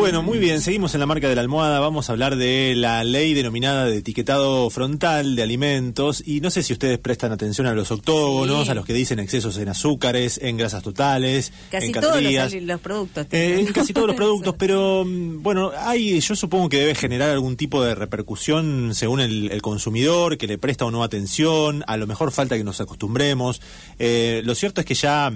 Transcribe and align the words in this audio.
Bueno, 0.00 0.22
muy 0.22 0.38
bien, 0.38 0.62
seguimos 0.62 0.94
en 0.94 1.00
la 1.00 1.04
marca 1.04 1.28
de 1.28 1.34
la 1.34 1.42
almohada, 1.42 1.78
vamos 1.78 2.08
a 2.08 2.12
hablar 2.12 2.36
de 2.36 2.72
la 2.74 3.04
ley 3.04 3.34
denominada 3.34 3.84
de 3.84 3.98
etiquetado 3.98 4.70
frontal 4.70 5.36
de 5.36 5.42
alimentos. 5.42 6.22
Y 6.26 6.40
no 6.40 6.48
sé 6.48 6.62
si 6.62 6.72
ustedes 6.72 6.98
prestan 6.98 7.32
atención 7.32 7.66
a 7.66 7.74
los 7.74 7.90
octógonos, 7.90 8.70
a 8.70 8.74
los 8.74 8.86
que 8.86 8.94
dicen 8.94 9.18
excesos 9.18 9.58
en 9.58 9.68
azúcares, 9.68 10.40
en 10.42 10.56
grasas 10.56 10.82
totales, 10.82 11.52
casi 11.70 11.88
en 11.88 11.92
todos 11.92 12.22
los, 12.22 12.80
productos. 12.80 13.26
Eh, 13.30 13.60
en 13.60 13.66
casi 13.74 13.92
todos 13.92 14.06
los 14.06 14.16
productos, 14.16 14.54
pero 14.58 15.04
mm, 15.04 15.42
bueno, 15.42 15.70
hay, 15.76 16.18
yo 16.20 16.34
supongo 16.34 16.70
que 16.70 16.78
debe 16.78 16.94
generar 16.94 17.28
algún 17.28 17.58
tipo 17.58 17.84
de 17.84 17.94
repercusión 17.94 18.94
según 18.94 19.20
el, 19.20 19.60
consumidor, 19.60 20.38
que 20.38 20.46
le 20.46 20.56
presta 20.56 20.86
o 20.86 20.90
no 20.90 21.04
atención, 21.04 21.84
a 21.86 21.98
lo 21.98 22.06
mejor 22.06 22.32
falta 22.32 22.56
que 22.56 22.64
nos 22.64 22.80
acostumbremos. 22.80 23.60
Eh, 23.98 24.40
lo 24.46 24.54
cierto 24.54 24.80
es 24.80 24.86
que 24.86 24.94
ya 24.94 25.30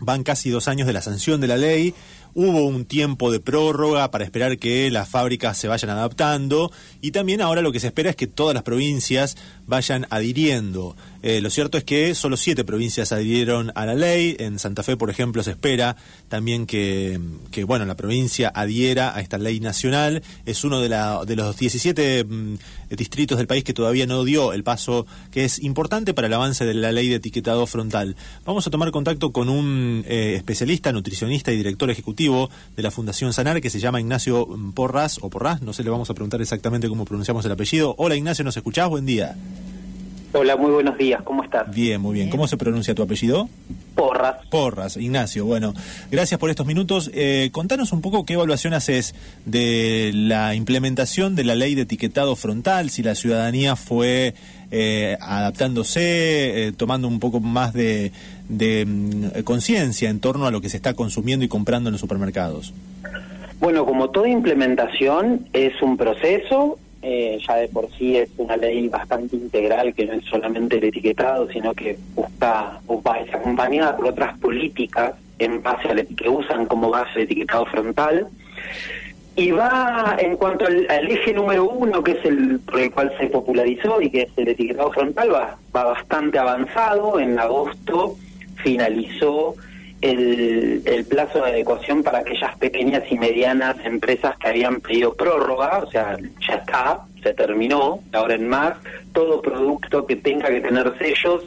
van 0.00 0.24
casi 0.24 0.50
dos 0.50 0.66
años 0.66 0.86
de 0.86 0.94
la 0.94 1.02
sanción 1.02 1.40
de 1.40 1.46
la 1.46 1.56
ley 1.56 1.94
Hubo 2.34 2.66
un 2.66 2.84
tiempo 2.84 3.32
de 3.32 3.40
prórroga 3.40 4.10
para 4.10 4.24
esperar 4.24 4.58
que 4.58 4.90
las 4.90 5.08
fábricas 5.08 5.58
se 5.58 5.68
vayan 5.68 5.90
adaptando 5.90 6.70
y 7.00 7.10
también 7.10 7.40
ahora 7.40 7.62
lo 7.62 7.72
que 7.72 7.80
se 7.80 7.88
espera 7.88 8.10
es 8.10 8.16
que 8.16 8.26
todas 8.26 8.54
las 8.54 8.62
provincias 8.62 9.36
vayan 9.66 10.06
adhiriendo. 10.10 10.96
Eh, 11.22 11.40
lo 11.40 11.50
cierto 11.50 11.76
es 11.76 11.84
que 11.84 12.14
solo 12.14 12.36
siete 12.36 12.64
provincias 12.64 13.12
adhirieron 13.12 13.72
a 13.74 13.86
la 13.86 13.94
ley. 13.94 14.36
En 14.38 14.58
Santa 14.58 14.82
Fe, 14.82 14.96
por 14.96 15.10
ejemplo, 15.10 15.42
se 15.42 15.50
espera 15.50 15.96
también 16.28 16.66
que, 16.66 17.20
bueno, 17.66 17.84
la 17.84 17.96
provincia 17.96 18.50
adhiera 18.54 19.14
a 19.14 19.20
esta 19.20 19.38
ley 19.38 19.60
nacional. 19.60 20.22
Es 20.46 20.64
uno 20.64 20.80
de, 20.80 20.88
la, 20.88 21.24
de 21.24 21.36
los 21.36 21.56
17 21.56 22.24
mm, 22.24 22.54
distritos 22.90 23.38
del 23.38 23.46
país 23.46 23.64
que 23.64 23.74
todavía 23.74 24.06
no 24.06 24.24
dio 24.24 24.52
el 24.52 24.64
paso 24.64 25.06
que 25.30 25.44
es 25.44 25.62
importante 25.62 26.14
para 26.14 26.26
el 26.26 26.32
avance 26.32 26.64
de 26.64 26.74
la 26.74 26.92
ley 26.92 27.08
de 27.08 27.16
etiquetado 27.16 27.66
frontal. 27.66 28.16
Vamos 28.44 28.66
a 28.66 28.70
tomar 28.70 28.90
contacto 28.90 29.32
con 29.32 29.48
un 29.48 30.04
eh, 30.06 30.34
especialista, 30.36 30.92
nutricionista 30.92 31.52
y 31.52 31.56
director 31.56 31.90
ejecutivo 31.90 32.50
de 32.76 32.82
la 32.82 32.90
Fundación 32.90 33.32
Sanar 33.32 33.60
que 33.60 33.70
se 33.70 33.80
llama 33.80 34.00
Ignacio 34.00 34.48
Porras 34.74 35.18
o 35.20 35.30
Porras, 35.30 35.62
no 35.62 35.72
sé, 35.72 35.84
le 35.84 35.90
vamos 35.90 36.10
a 36.10 36.14
preguntar 36.14 36.40
exactamente 36.40 36.88
cómo 36.88 37.04
pronunciamos 37.04 37.44
el 37.44 37.52
apellido. 37.52 37.94
Hola 37.98 38.16
Ignacio, 38.16 38.44
¿nos 38.44 38.56
escuchás? 38.56 38.88
Buen 38.88 39.06
día. 39.06 39.36
Hola, 40.32 40.56
muy 40.56 40.70
buenos 40.70 40.96
días, 40.96 41.22
¿cómo 41.22 41.42
estás? 41.42 41.74
Bien, 41.74 42.00
muy 42.00 42.14
bien. 42.14 42.30
¿Cómo 42.30 42.46
se 42.46 42.56
pronuncia 42.56 42.94
tu 42.94 43.02
apellido? 43.02 43.48
Porras. 43.96 44.36
Porras, 44.48 44.96
Ignacio. 44.96 45.44
Bueno, 45.44 45.74
gracias 46.08 46.38
por 46.38 46.50
estos 46.50 46.66
minutos. 46.66 47.10
Eh, 47.14 47.50
contanos 47.50 47.92
un 47.92 48.00
poco 48.00 48.24
qué 48.24 48.34
evaluación 48.34 48.72
haces 48.72 49.16
de 49.44 50.12
la 50.14 50.54
implementación 50.54 51.34
de 51.34 51.42
la 51.42 51.56
ley 51.56 51.74
de 51.74 51.82
etiquetado 51.82 52.36
frontal, 52.36 52.90
si 52.90 53.02
la 53.02 53.16
ciudadanía 53.16 53.74
fue 53.74 54.34
eh, 54.70 55.18
adaptándose, 55.20 56.68
eh, 56.68 56.72
tomando 56.76 57.08
un 57.08 57.18
poco 57.18 57.40
más 57.40 57.72
de, 57.72 58.12
de 58.48 58.86
mm, 58.86 59.42
conciencia 59.42 60.10
en 60.10 60.20
torno 60.20 60.46
a 60.46 60.52
lo 60.52 60.60
que 60.60 60.68
se 60.68 60.76
está 60.76 60.94
consumiendo 60.94 61.44
y 61.44 61.48
comprando 61.48 61.88
en 61.88 61.92
los 61.92 62.00
supermercados. 62.00 62.72
Bueno, 63.58 63.84
como 63.84 64.10
toda 64.10 64.28
implementación 64.28 65.48
es 65.52 65.82
un 65.82 65.96
proceso 65.96 66.78
eh, 67.02 67.38
ya 67.46 67.56
de 67.56 67.68
por 67.68 67.90
sí 67.92 68.16
es 68.16 68.28
una 68.36 68.56
ley 68.56 68.88
bastante 68.88 69.36
integral 69.36 69.94
que 69.94 70.04
no 70.06 70.12
es 70.14 70.24
solamente 70.24 70.76
el 70.78 70.84
etiquetado, 70.84 71.48
sino 71.50 71.72
que 71.74 71.98
busca, 72.14 72.80
busca 72.86 73.20
es 73.20 73.34
acompañada 73.34 73.96
por 73.96 74.08
otras 74.08 74.36
políticas 74.38 75.14
en 75.38 75.62
base 75.62 75.88
al 75.88 76.06
que 76.06 76.28
usan 76.28 76.66
como 76.66 76.90
base 76.90 77.10
el 77.16 77.22
etiquetado 77.22 77.64
frontal. 77.66 78.28
Y 79.36 79.52
va 79.52 80.16
en 80.18 80.36
cuanto 80.36 80.66
al, 80.66 80.86
eje 81.10 81.32
número 81.32 81.70
uno, 81.70 82.02
que 82.02 82.12
es 82.12 82.24
el 82.26 82.60
por 82.60 82.78
el 82.78 82.90
cual 82.90 83.12
se 83.18 83.28
popularizó 83.28 84.02
y 84.02 84.10
que 84.10 84.22
es 84.22 84.30
el 84.36 84.48
etiquetado 84.48 84.92
frontal, 84.92 85.32
va, 85.32 85.56
va 85.74 85.84
bastante 85.84 86.38
avanzado. 86.38 87.18
En 87.18 87.38
agosto 87.38 88.16
finalizó 88.56 89.54
el, 90.00 91.04
plazo 91.08 91.42
de 91.42 91.50
adecuación 91.50 92.02
para 92.02 92.18
aquellas 92.18 92.56
pequeñas 92.58 93.02
y 93.10 93.18
medianas 93.18 93.76
empresas 93.84 94.36
que 94.38 94.48
habían 94.48 94.80
pedido 94.80 95.14
prórroga, 95.14 95.78
o 95.78 95.90
sea, 95.90 96.16
ya 96.46 96.54
está, 96.54 97.00
se 97.22 97.34
terminó, 97.34 98.00
ahora 98.12 98.34
en 98.34 98.48
más, 98.48 98.74
todo 99.12 99.42
producto 99.42 100.06
que 100.06 100.16
tenga 100.16 100.48
que 100.48 100.60
tener 100.60 100.92
sellos 100.98 101.44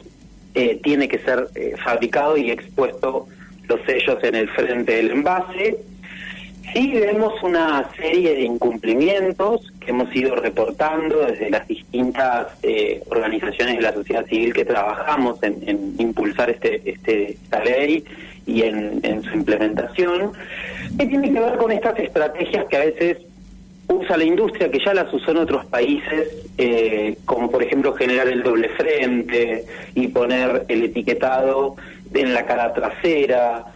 eh, 0.54 0.78
tiene 0.82 1.08
que 1.08 1.18
ser 1.18 1.48
eh, 1.54 1.74
fabricado 1.82 2.36
y 2.36 2.50
expuesto 2.50 3.26
los 3.68 3.80
sellos 3.86 4.22
en 4.22 4.34
el 4.36 4.48
frente 4.50 4.96
del 4.96 5.10
envase. 5.10 5.76
Sí 6.72 6.92
vemos 6.92 7.34
una 7.42 7.88
serie 7.96 8.34
de 8.34 8.42
incumplimientos 8.42 9.72
que 9.80 9.90
hemos 9.90 10.14
ido 10.14 10.34
reportando 10.36 11.20
desde 11.26 11.50
las 11.50 11.66
distintas 11.68 12.48
eh, 12.62 13.02
organizaciones 13.10 13.76
de 13.76 13.82
la 13.82 13.92
sociedad 13.92 14.26
civil 14.26 14.52
que 14.52 14.64
trabajamos 14.64 15.42
en, 15.42 15.62
en 15.68 15.94
impulsar 15.98 16.50
este, 16.50 16.82
este, 16.84 17.32
esta 17.32 17.62
ley 17.62 18.04
y 18.46 18.62
en, 18.62 19.22
su 19.22 19.30
implementación, 19.34 20.32
que 20.98 21.06
tiene 21.06 21.32
que 21.32 21.40
ver 21.40 21.56
con 21.56 21.72
estas 21.72 21.98
estrategias 21.98 22.66
que 22.66 22.76
a 22.76 22.84
veces 22.84 23.18
usa 23.88 24.16
la 24.16 24.24
industria, 24.24 24.70
que 24.70 24.78
ya 24.84 24.94
las 24.94 25.12
usó 25.12 25.30
en 25.30 25.38
otros 25.38 25.66
países, 25.66 26.28
eh, 26.58 27.16
como 27.24 27.50
por 27.50 27.62
ejemplo 27.62 27.94
generar 27.94 28.28
el 28.28 28.42
doble 28.42 28.68
frente 28.70 29.64
y 29.94 30.08
poner 30.08 30.64
el 30.68 30.84
etiquetado 30.84 31.76
en 32.12 32.32
la 32.32 32.46
cara 32.46 32.72
trasera, 32.72 33.66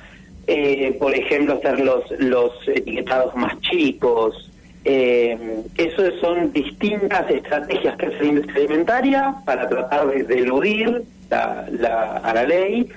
eh, 0.46 0.96
por 0.98 1.14
ejemplo 1.14 1.54
hacer 1.54 1.80
los, 1.80 2.10
los 2.18 2.52
etiquetados 2.68 3.34
más 3.36 3.58
chicos. 3.60 4.50
Eh, 4.84 5.36
eso 5.76 6.02
son 6.20 6.52
distintas 6.52 7.30
estrategias 7.30 7.96
que 7.96 8.06
hace 8.06 8.18
la 8.20 8.24
industria 8.24 8.56
alimentaria 8.56 9.34
para 9.44 9.68
tratar 9.68 10.06
de, 10.06 10.38
eludir 10.38 11.02
la, 11.28 12.20
a 12.22 12.32
la 12.32 12.44
ley 12.44 12.88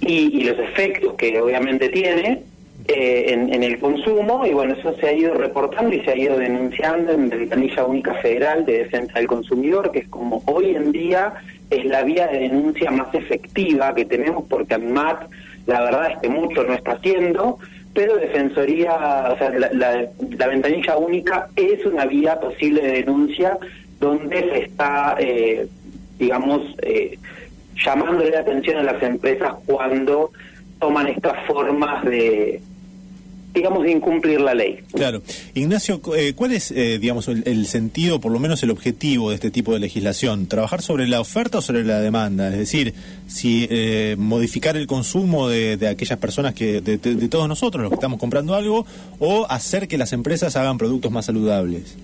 y, 0.00 0.44
los 0.44 0.58
efectos 0.58 1.14
que 1.14 1.40
obviamente 1.40 1.88
tiene 1.88 2.42
eh, 2.88 3.24
en, 3.28 3.62
el 3.62 3.78
consumo 3.78 4.44
y 4.46 4.52
bueno, 4.52 4.74
eso 4.74 4.96
se 4.96 5.08
ha 5.08 5.12
ido 5.12 5.34
reportando 5.34 5.94
y 5.94 6.00
se 6.00 6.10
ha 6.10 6.16
ido 6.16 6.38
denunciando 6.38 7.12
en 7.12 7.28
la 7.28 7.36
Ventanilla 7.36 7.84
Única 7.84 8.14
Federal 8.14 8.64
de 8.64 8.78
Defensa 8.78 9.18
del 9.18 9.28
Consumidor, 9.28 9.92
que 9.92 10.00
es 10.00 10.08
como 10.08 10.42
hoy 10.46 10.74
en 10.74 10.90
día 10.92 11.34
es 11.68 11.84
la 11.84 12.02
vía 12.02 12.26
de 12.26 12.40
denuncia 12.40 12.90
más 12.90 13.14
efectiva 13.14 13.94
que 13.94 14.04
tenemos 14.04 14.44
porque 14.48 14.74
ANMAT 14.74 15.30
la 15.66 15.82
verdad 15.82 16.12
es 16.12 16.18
que 16.18 16.28
mucho 16.28 16.64
no 16.64 16.74
está 16.74 16.92
haciendo, 16.92 17.58
pero 17.94 18.16
Defensoría, 18.16 19.28
o 19.32 19.38
sea, 19.38 19.50
la, 19.50 20.46
ventanilla 20.48 20.96
única 20.96 21.48
es 21.56 21.84
una 21.84 22.06
vía 22.06 22.38
posible 22.40 22.82
de 22.82 22.92
denuncia 22.92 23.58
donde 23.98 24.40
se 24.40 24.58
está, 24.64 25.16
eh, 25.18 25.66
digamos, 26.18 26.62
eh, 26.82 27.18
llamándole 27.84 28.30
la 28.30 28.40
atención 28.40 28.78
a 28.78 28.82
las 28.82 29.02
empresas 29.02 29.54
cuando 29.66 30.30
toman 30.78 31.08
estas 31.08 31.46
formas 31.46 32.04
de, 32.04 32.60
digamos, 33.52 33.82
de 33.84 33.92
incumplir 33.92 34.40
la 34.40 34.54
ley. 34.54 34.80
Claro. 34.92 35.22
Ignacio, 35.54 36.00
eh, 36.16 36.32
¿cuál 36.34 36.52
es, 36.52 36.70
eh, 36.70 36.98
digamos, 36.98 37.28
el, 37.28 37.66
sentido, 37.66 38.20
por 38.20 38.32
lo 38.32 38.38
menos 38.38 38.62
el 38.62 38.70
objetivo 38.70 39.30
de 39.30 39.36
este 39.36 39.50
tipo 39.50 39.72
de 39.72 39.80
legislación? 39.80 40.46
¿Trabajar 40.46 40.82
sobre 40.82 41.06
la 41.08 41.20
oferta 41.20 41.58
o 41.58 41.60
sobre 41.60 41.84
la 41.84 42.00
demanda? 42.00 42.48
Es 42.48 42.58
decir, 42.58 42.94
si 43.26 43.66
eh, 43.70 44.16
modificar 44.18 44.76
el 44.76 44.86
consumo 44.86 45.48
de, 45.48 45.78
aquellas 45.88 46.18
personas 46.18 46.54
que, 46.54 46.80
de, 46.80 46.98
todos 47.28 47.48
nosotros, 47.48 47.82
los 47.82 47.90
que 47.90 47.96
estamos 47.96 48.18
comprando 48.18 48.54
algo, 48.54 48.86
o 49.18 49.46
hacer 49.48 49.88
que 49.88 49.98
las 49.98 50.12
empresas 50.12 50.56
hagan 50.56 50.78
productos 50.78 51.10
más 51.10 51.26
saludables. 51.26 51.96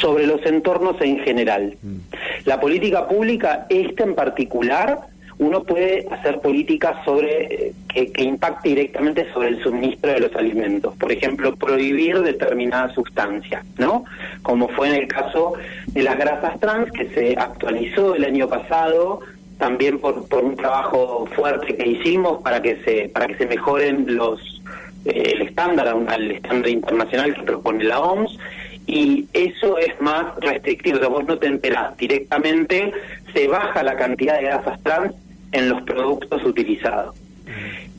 Sobre 0.00 0.26
los 0.26 0.44
entornos 0.44 0.96
en 1.00 1.18
general. 1.20 1.76
Mm. 1.82 1.98
La 2.46 2.60
política 2.60 3.06
pública, 3.08 3.66
esta 3.68 4.04
en 4.04 4.14
particular, 4.14 5.00
uno 5.40 5.62
puede 5.62 6.06
hacer 6.10 6.38
políticas 6.40 7.02
sobre 7.04 7.44
eh, 7.44 7.72
que, 7.88 8.12
que, 8.12 8.22
impacte 8.22 8.68
directamente 8.68 9.26
sobre 9.32 9.48
el 9.48 9.62
suministro 9.62 10.12
de 10.12 10.20
los 10.20 10.36
alimentos. 10.36 10.94
Por 10.96 11.10
ejemplo, 11.10 11.56
prohibir 11.56 12.20
determinadas 12.20 12.92
sustancias, 12.94 13.64
¿no? 13.78 14.04
Como 14.42 14.68
fue 14.68 14.90
en 14.90 14.96
el 14.96 15.08
caso 15.08 15.54
de 15.86 16.02
las 16.02 16.18
grasas 16.18 16.60
trans, 16.60 16.92
que 16.92 17.08
se 17.08 17.36
actualizó 17.38 18.14
el 18.14 18.24
año 18.26 18.48
pasado 18.48 19.20
también 19.58 19.98
por, 19.98 20.28
por 20.28 20.44
un 20.44 20.56
trabajo 20.56 21.26
fuerte 21.34 21.74
que 21.74 21.88
hicimos 21.88 22.42
para 22.42 22.60
que 22.60 22.76
se 22.84 23.08
para 23.08 23.26
que 23.26 23.36
se 23.36 23.46
mejoren 23.46 24.16
los 24.16 24.62
eh, 25.04 25.32
el 25.34 25.42
estándar 25.42 25.88
al 25.88 26.30
estándar 26.30 26.70
internacional 26.70 27.34
que 27.34 27.42
propone 27.42 27.84
la 27.84 28.00
OMS 28.00 28.38
y 28.86 29.26
eso 29.32 29.78
es 29.78 30.00
más 30.00 30.34
restrictivo, 30.40 30.98
vos 31.08 31.24
no 31.24 31.38
te 31.38 31.46
enterás 31.46 31.96
directamente, 31.96 32.92
se 33.32 33.46
baja 33.46 33.82
la 33.82 33.94
cantidad 33.94 34.36
de 34.36 34.44
grasas 34.44 34.82
trans 34.82 35.14
en 35.52 35.68
los 35.68 35.82
productos 35.82 36.44
utilizados. 36.44 37.14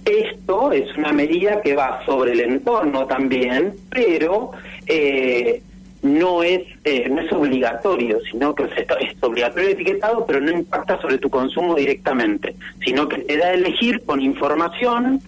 Esto 0.05 0.71
es 0.71 0.95
una 0.97 1.13
medida 1.13 1.61
que 1.61 1.75
va 1.75 2.03
sobre 2.05 2.31
el 2.31 2.39
entorno 2.41 3.05
también, 3.05 3.75
pero 3.89 4.51
eh, 4.87 5.61
no 6.01 6.41
es 6.41 6.63
eh, 6.83 7.07
no 7.09 7.21
es 7.21 7.31
obligatorio, 7.31 8.19
sino 8.31 8.55
que 8.55 8.63
es 8.63 9.15
obligatorio 9.19 9.67
el 9.67 9.73
etiquetado, 9.73 10.25
pero 10.25 10.41
no 10.41 10.51
impacta 10.51 10.99
sobre 10.99 11.19
tu 11.19 11.29
consumo 11.29 11.75
directamente, 11.75 12.55
sino 12.83 13.07
que 13.07 13.19
te 13.19 13.37
da 13.37 13.47
a 13.47 13.53
elegir 13.53 14.01
con 14.03 14.21
información 14.21 15.21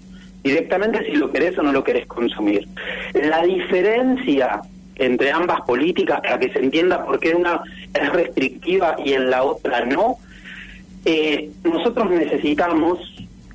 directamente 0.44 1.06
si 1.06 1.14
lo 1.14 1.32
querés 1.32 1.58
o 1.60 1.64
no 1.64 1.72
lo 1.72 1.84
querés 1.84 2.08
consumir. 2.08 2.68
La 3.14 3.44
diferencia 3.44 4.62
entre 4.96 5.32
ambas 5.32 5.62
políticas, 5.62 6.22
para 6.22 6.40
que 6.40 6.52
se 6.52 6.60
entienda 6.60 7.06
por 7.06 7.20
qué 7.20 7.34
una 7.34 7.62
es 7.94 8.10
restrictiva 8.12 8.96
y 9.04 9.14
en 9.14 9.30
la 9.30 9.44
otra 9.44 9.86
no, 9.86 10.18
eh, 11.06 11.52
nosotros 11.64 12.10
necesitamos 12.10 13.00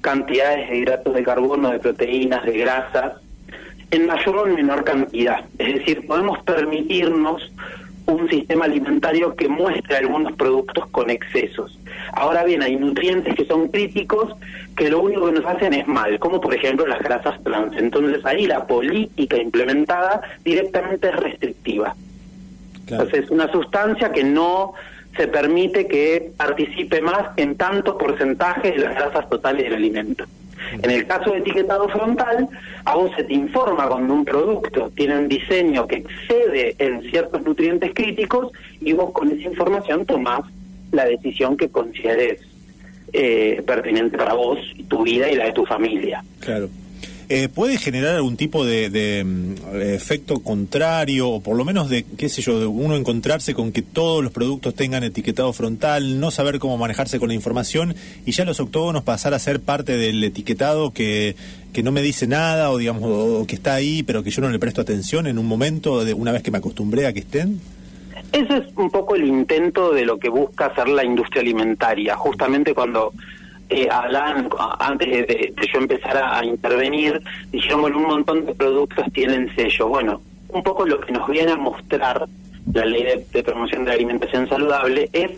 cantidades 0.00 0.70
de 0.70 0.78
hidratos 0.78 1.14
de 1.14 1.22
carbono, 1.22 1.70
de 1.70 1.78
proteínas, 1.78 2.44
de 2.44 2.58
grasas, 2.58 3.14
en 3.90 4.06
mayor 4.06 4.36
o 4.36 4.46
menor 4.46 4.84
cantidad. 4.84 5.44
Es 5.58 5.74
decir, 5.78 6.06
podemos 6.06 6.38
permitirnos 6.44 7.50
un 8.06 8.28
sistema 8.28 8.64
alimentario 8.64 9.34
que 9.36 9.48
muestre 9.48 9.96
algunos 9.96 10.32
productos 10.32 10.86
con 10.88 11.10
excesos. 11.10 11.78
Ahora 12.12 12.44
bien, 12.44 12.62
hay 12.62 12.76
nutrientes 12.76 13.34
que 13.34 13.44
son 13.44 13.68
críticos 13.68 14.34
que 14.76 14.88
lo 14.88 15.00
único 15.00 15.26
que 15.26 15.32
nos 15.32 15.44
hacen 15.44 15.74
es 15.74 15.86
mal, 15.86 16.18
como 16.18 16.40
por 16.40 16.54
ejemplo 16.54 16.86
las 16.86 17.00
grasas 17.00 17.42
trans. 17.42 17.76
Entonces 17.76 18.24
ahí 18.24 18.46
la 18.46 18.66
política 18.66 19.36
implementada 19.36 20.22
directamente 20.42 21.08
es 21.08 21.16
restrictiva. 21.16 21.94
Entonces 22.88 23.24
es 23.24 23.30
una 23.30 23.50
sustancia 23.52 24.10
que 24.10 24.24
no 24.24 24.72
se 25.18 25.28
permite 25.28 25.86
que 25.86 26.30
participe 26.36 27.02
más 27.02 27.36
en 27.36 27.56
tanto 27.56 27.98
porcentaje 27.98 28.70
de 28.70 28.78
las 28.78 28.94
grasas 28.94 29.28
totales 29.28 29.64
del 29.64 29.74
alimento. 29.74 30.24
En 30.82 30.90
el 30.90 31.06
caso 31.06 31.32
de 31.32 31.38
etiquetado 31.38 31.88
frontal, 31.88 32.48
a 32.84 32.94
se 33.16 33.24
te 33.24 33.34
informa 33.34 33.88
cuando 33.88 34.14
un 34.14 34.24
producto 34.24 34.90
tiene 34.94 35.18
un 35.18 35.28
diseño 35.28 35.86
que 35.86 35.96
excede 35.96 36.74
en 36.78 37.02
ciertos 37.10 37.42
nutrientes 37.42 37.92
críticos 37.94 38.52
y 38.80 38.92
vos 38.92 39.12
con 39.12 39.30
esa 39.30 39.48
información 39.48 40.06
tomás 40.06 40.42
la 40.92 41.04
decisión 41.04 41.56
que 41.56 41.68
consideres 41.68 42.40
eh, 43.12 43.62
pertinente 43.66 44.16
para 44.16 44.34
vos, 44.34 44.58
tu 44.88 45.02
vida 45.02 45.30
y 45.30 45.36
la 45.36 45.46
de 45.46 45.52
tu 45.52 45.64
familia. 45.64 46.22
Claro. 46.40 46.68
Eh, 47.30 47.50
¿Puede 47.50 47.76
generar 47.76 48.16
algún 48.16 48.38
tipo 48.38 48.64
de, 48.64 49.22
mm, 49.22 49.80
efecto 49.82 50.40
contrario 50.42 51.28
o 51.28 51.40
por 51.40 51.56
lo 51.56 51.64
menos 51.66 51.90
de, 51.90 52.04
qué 52.16 52.30
sé 52.30 52.40
yo, 52.40 52.58
de 52.58 52.64
uno 52.64 52.96
encontrarse 52.96 53.52
con 53.52 53.70
que 53.70 53.82
todos 53.82 54.24
los 54.24 54.32
productos 54.32 54.74
tengan 54.74 55.04
etiquetado 55.04 55.52
frontal, 55.52 56.20
no 56.20 56.30
saber 56.30 56.58
cómo 56.58 56.78
manejarse 56.78 57.18
con 57.18 57.28
la 57.28 57.34
información 57.34 57.94
y 58.24 58.32
ya 58.32 58.46
los 58.46 58.60
octógonos 58.60 59.02
pasar 59.02 59.34
a 59.34 59.38
ser 59.38 59.60
parte 59.60 59.98
del 59.98 60.24
etiquetado 60.24 60.94
que, 60.94 61.36
que 61.74 61.82
no 61.82 61.92
me 61.92 62.00
dice 62.00 62.26
nada 62.26 62.70
o 62.70 62.78
digamos 62.78 63.02
o 63.04 63.46
que 63.46 63.56
está 63.56 63.74
ahí 63.74 64.02
pero 64.02 64.22
que 64.22 64.30
yo 64.30 64.40
no 64.40 64.48
le 64.48 64.58
presto 64.58 64.80
atención 64.80 65.26
en 65.26 65.38
un 65.38 65.44
momento 65.44 66.06
de 66.06 66.14
una 66.14 66.32
vez 66.32 66.42
que 66.42 66.50
me 66.50 66.58
acostumbré 66.58 67.06
a 67.06 67.12
que 67.12 67.20
estén? 67.20 67.60
Ese 68.32 68.56
es 68.56 68.64
un 68.76 68.90
poco 68.90 69.16
el 69.16 69.26
intento 69.26 69.92
de 69.92 70.06
lo 70.06 70.18
que 70.18 70.30
busca 70.30 70.66
hacer 70.66 70.88
la 70.88 71.04
industria 71.04 71.42
alimentaria, 71.42 72.16
justamente 72.16 72.74
cuando 72.74 73.12
eh, 73.70 73.88
antes 73.90 75.08
de, 75.08 75.54
yo 75.72 75.78
empezar 75.78 76.16
a, 76.16 76.44
intervenir, 76.44 77.20
dijeron, 77.50 77.82
bueno, 77.82 77.98
un 77.98 78.06
montón 78.06 78.46
de 78.46 78.54
productos 78.54 79.04
tienen 79.12 79.54
sello. 79.54 79.88
Bueno, 79.88 80.20
un 80.48 80.62
poco 80.62 80.86
lo 80.86 81.00
que 81.00 81.12
nos 81.12 81.28
viene 81.28 81.52
a 81.52 81.56
mostrar 81.56 82.26
la 82.72 82.84
ley 82.84 83.04
de, 83.32 83.42
promoción 83.42 83.84
de 83.84 83.90
la 83.90 83.94
alimentación 83.94 84.48
saludable 84.48 85.08
es 85.12 85.32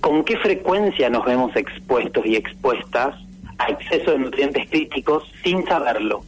con 0.00 0.24
qué 0.24 0.36
frecuencia 0.38 1.08
nos 1.10 1.24
vemos 1.24 1.54
expuestos 1.54 2.26
y 2.26 2.36
expuestas 2.36 3.14
a 3.58 3.70
exceso 3.70 4.12
de 4.12 4.18
nutrientes 4.18 4.68
críticos 4.68 5.24
sin 5.44 5.64
saberlo. 5.66 6.24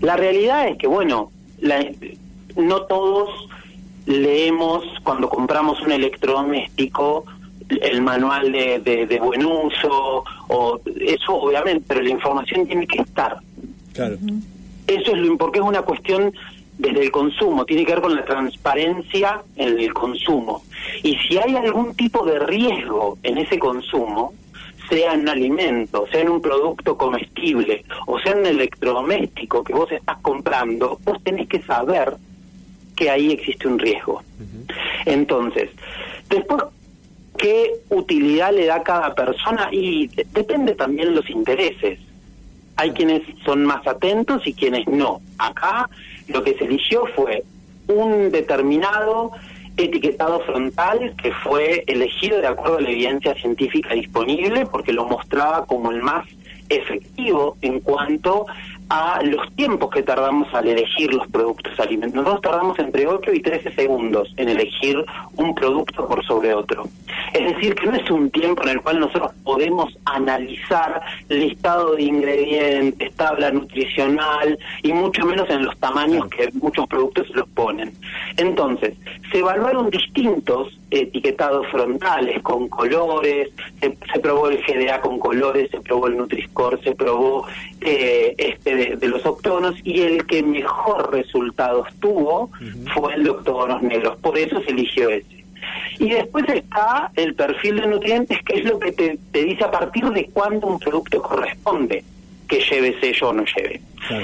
La 0.00 0.16
realidad 0.16 0.68
es 0.68 0.78
que, 0.78 0.86
bueno, 0.86 1.30
no 2.56 2.82
todos 2.82 3.48
leemos 4.06 4.84
cuando 5.02 5.28
compramos 5.28 5.80
un 5.82 5.92
electrodoméstico 5.92 7.26
el 7.70 8.02
manual 8.02 8.52
de, 8.52 9.06
de, 9.06 9.20
buen 9.20 9.44
uso, 9.44 10.24
o 10.48 10.80
eso 11.00 11.34
obviamente, 11.34 11.84
pero 11.86 12.02
la 12.02 12.10
información 12.10 12.66
tiene 12.66 12.86
que 12.86 13.02
estar. 13.02 13.38
Claro. 13.92 14.16
Eso 14.86 15.12
es 15.12 15.18
lo 15.18 15.36
porque 15.36 15.60
es 15.60 15.64
una 15.64 15.82
cuestión 15.82 16.32
desde 16.78 17.02
el 17.02 17.10
consumo, 17.10 17.64
tiene 17.64 17.84
que 17.84 17.92
ver 17.92 18.02
con 18.02 18.16
la 18.16 18.24
transparencia 18.24 19.42
en 19.56 19.78
el 19.78 19.92
consumo. 19.92 20.62
Y 21.02 21.16
si 21.16 21.36
hay 21.36 21.54
algún 21.54 21.94
tipo 21.94 22.24
de 22.24 22.38
riesgo 22.38 23.18
en 23.22 23.38
ese 23.38 23.58
consumo, 23.58 24.32
sea 24.88 25.14
en 25.14 25.28
alimento, 25.28 26.06
sea 26.10 26.22
en 26.22 26.30
un 26.30 26.40
producto 26.40 26.96
comestible, 26.96 27.84
o 28.06 28.18
sea 28.18 28.32
en 28.32 28.46
electrodoméstico 28.46 29.62
que 29.62 29.74
vos 29.74 29.92
estás 29.92 30.18
comprando, 30.22 30.98
vos 31.04 31.22
tenés 31.22 31.48
que 31.48 31.60
saber 31.62 32.14
que 32.96 33.10
ahí 33.10 33.32
existe 33.32 33.68
un 33.68 33.78
riesgo. 33.78 34.22
Entonces, 35.06 35.70
después 36.28 36.62
qué 37.36 37.72
utilidad 37.88 38.52
le 38.52 38.66
da 38.66 38.82
cada 38.82 39.14
persona 39.14 39.68
y 39.72 40.08
depende 40.08 40.74
también 40.74 41.08
de 41.08 41.14
los 41.14 41.30
intereses. 41.30 41.98
Hay 42.76 42.92
quienes 42.92 43.22
son 43.44 43.64
más 43.64 43.86
atentos 43.86 44.46
y 44.46 44.54
quienes 44.54 44.86
no. 44.88 45.20
Acá 45.38 45.88
lo 46.28 46.42
que 46.42 46.54
se 46.54 46.64
eligió 46.64 47.04
fue 47.14 47.42
un 47.88 48.30
determinado 48.30 49.32
etiquetado 49.76 50.40
frontal 50.40 51.14
que 51.22 51.32
fue 51.32 51.84
elegido 51.86 52.40
de 52.40 52.46
acuerdo 52.46 52.78
a 52.78 52.80
la 52.82 52.90
evidencia 52.90 53.34
científica 53.34 53.94
disponible 53.94 54.66
porque 54.66 54.92
lo 54.92 55.06
mostraba 55.06 55.66
como 55.66 55.90
el 55.90 56.02
más 56.02 56.26
efectivo 56.68 57.56
en 57.62 57.80
cuanto 57.80 58.46
a 58.90 59.22
los 59.22 59.48
tiempos 59.54 59.88
que 59.90 60.02
tardamos 60.02 60.52
al 60.52 60.66
elegir 60.66 61.14
los 61.14 61.26
productos 61.28 61.78
alimentarios. 61.78 62.24
Nosotros 62.24 62.42
tardamos 62.42 62.78
entre 62.80 63.06
8 63.06 63.32
y 63.32 63.40
13 63.40 63.72
segundos 63.72 64.34
en 64.36 64.48
elegir 64.48 65.04
un 65.36 65.54
producto 65.54 66.08
por 66.08 66.24
sobre 66.24 66.52
otro. 66.52 66.88
Es 67.32 67.54
decir, 67.54 67.76
que 67.76 67.86
no 67.86 67.94
es 67.94 68.10
un 68.10 68.30
tiempo 68.30 68.64
en 68.64 68.70
el 68.70 68.80
cual 68.80 68.98
nosotros 68.98 69.30
podemos 69.44 69.96
analizar 70.04 71.00
listado 71.28 71.94
de 71.94 72.02
ingredientes, 72.02 73.14
tabla 73.14 73.52
nutricional 73.52 74.58
y 74.82 74.92
mucho 74.92 75.24
menos 75.24 75.48
en 75.50 75.64
los 75.64 75.78
tamaños 75.78 76.28
que 76.28 76.50
muchos 76.54 76.88
productos 76.88 77.30
los 77.30 77.48
ponen. 77.50 77.92
Entonces, 78.36 78.94
se 79.30 79.38
evaluaron 79.38 79.88
distintos 79.90 80.79
etiquetados 80.90 81.66
frontales 81.68 82.42
con 82.42 82.68
colores, 82.68 83.50
se, 83.80 84.20
probó 84.20 84.48
el 84.48 84.58
GDA 84.58 85.00
con 85.00 85.18
colores, 85.18 85.70
se 85.70 85.80
probó 85.80 86.08
el 86.08 86.16
Nutri-Score, 86.18 86.82
se 86.82 86.94
probó 86.94 87.46
eh, 87.80 88.34
este 88.38 88.96
de, 88.96 89.08
los 89.08 89.24
octógonos 89.24 89.74
y 89.84 90.00
el 90.02 90.26
que 90.26 90.42
mejor 90.42 91.12
resultados 91.12 91.88
tuvo 92.00 92.50
fue 92.94 93.14
el 93.14 93.24
de 93.24 93.30
octógonos 93.30 93.82
negros, 93.82 94.16
por 94.18 94.36
eso 94.36 94.60
se 94.62 94.70
eligió 94.70 95.08
ese. 95.10 95.44
Y 95.98 96.10
después 96.10 96.48
está 96.48 97.10
el 97.16 97.34
perfil 97.34 97.80
de 97.80 97.86
nutrientes, 97.86 98.42
que 98.44 98.60
es 98.60 98.64
lo 98.64 98.78
que 98.78 98.92
te, 98.92 99.18
te 99.30 99.44
dice 99.44 99.64
a 99.64 99.70
partir 99.70 100.04
de 100.10 100.26
cuándo 100.32 100.66
un 100.66 100.78
producto 100.78 101.20
corresponde 101.22 102.02
que 102.50 102.60
lleve 102.60 102.98
sello 103.00 103.28
o 103.28 103.32
no 103.32 103.44
lleve. 103.44 103.80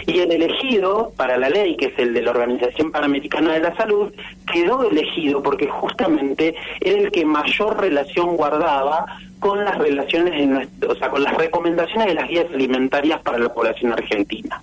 Y 0.07 0.19
el 0.19 0.33
elegido 0.33 1.13
para 1.17 1.39
la 1.39 1.49
ley, 1.49 1.77
que 1.77 1.87
es 1.87 1.99
el 1.99 2.13
de 2.13 2.23
la 2.23 2.33
Organización 2.33 2.91
Panamericana 2.91 3.53
de 3.53 3.61
la 3.61 3.77
Salud, 3.77 4.13
quedó 4.53 4.91
elegido 4.91 5.43
porque 5.43 5.69
justamente 5.69 6.57
era 6.81 6.99
el 6.99 7.13
que 7.13 7.25
mayor 7.25 7.81
relación 7.81 8.37
guardaba 8.37 9.07
con 9.39 9.65
las 9.65 9.79
relaciones, 9.79 10.71
de 10.81 10.87
o 10.89 10.97
sea, 10.97 11.09
con 11.09 11.23
las 11.23 11.37
recomendaciones 11.37 12.09
de 12.09 12.15
las 12.15 12.29
guías 12.29 12.47
alimentarias 12.53 13.21
para 13.23 13.39
la 13.39 13.55
población 13.55 13.93
argentina. 13.93 14.61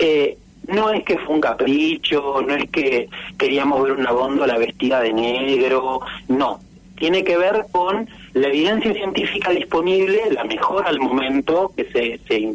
Eh, 0.00 0.36
no 0.66 0.90
es 0.90 1.04
que 1.04 1.16
fue 1.18 1.36
un 1.36 1.40
capricho, 1.40 2.42
no 2.44 2.54
es 2.54 2.68
que 2.70 3.08
queríamos 3.38 3.82
ver 3.84 3.92
una 3.92 4.10
góndola 4.10 4.58
vestida 4.58 5.00
de 5.00 5.12
negro, 5.12 6.00
no. 6.26 6.58
Tiene 6.96 7.22
que 7.22 7.36
ver 7.36 7.66
con 7.70 8.08
la 8.34 8.48
evidencia 8.48 8.92
científica 8.92 9.50
disponible, 9.50 10.22
la 10.32 10.44
mejor 10.44 10.86
al 10.86 10.98
momento 10.98 11.72
que 11.76 11.84
se, 11.84 12.20
se 12.26 12.54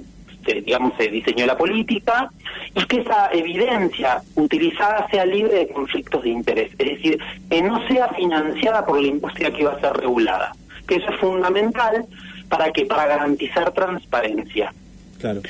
digamos, 0.53 0.93
se 0.97 1.09
diseñó 1.09 1.45
la 1.45 1.57
política 1.57 2.31
y 2.73 2.85
que 2.85 3.01
esa 3.01 3.29
evidencia 3.31 4.21
utilizada 4.35 5.07
sea 5.09 5.25
libre 5.25 5.53
de 5.59 5.67
conflictos 5.69 6.23
de 6.23 6.29
interés, 6.29 6.71
es 6.77 6.87
decir, 6.87 7.19
que 7.49 7.61
no 7.61 7.85
sea 7.87 8.09
financiada 8.09 8.85
por 8.85 9.01
la 9.01 9.07
industria 9.07 9.51
que 9.51 9.65
va 9.65 9.73
a 9.73 9.79
ser 9.79 9.93
regulada, 9.93 10.55
que 10.87 10.95
eso 10.95 11.09
es 11.09 11.19
fundamental 11.19 12.05
para 12.49 12.71
que 12.71 12.85
para 12.85 13.07
garantizar 13.07 13.71
transparencia. 13.71 14.73
Claro. 15.19 15.41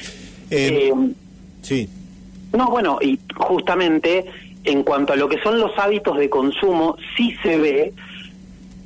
Eh, 0.49 0.91
eh, 0.91 0.93
sí. 1.61 1.89
No, 2.53 2.69
bueno, 2.69 2.99
y 3.01 3.19
justamente 3.35 4.25
en 4.63 4.83
cuanto 4.83 5.13
a 5.13 5.15
lo 5.15 5.27
que 5.27 5.41
son 5.41 5.59
los 5.59 5.77
hábitos 5.77 6.17
de 6.17 6.29
consumo, 6.29 6.97
sí 7.15 7.35
se 7.43 7.57
ve 7.57 7.93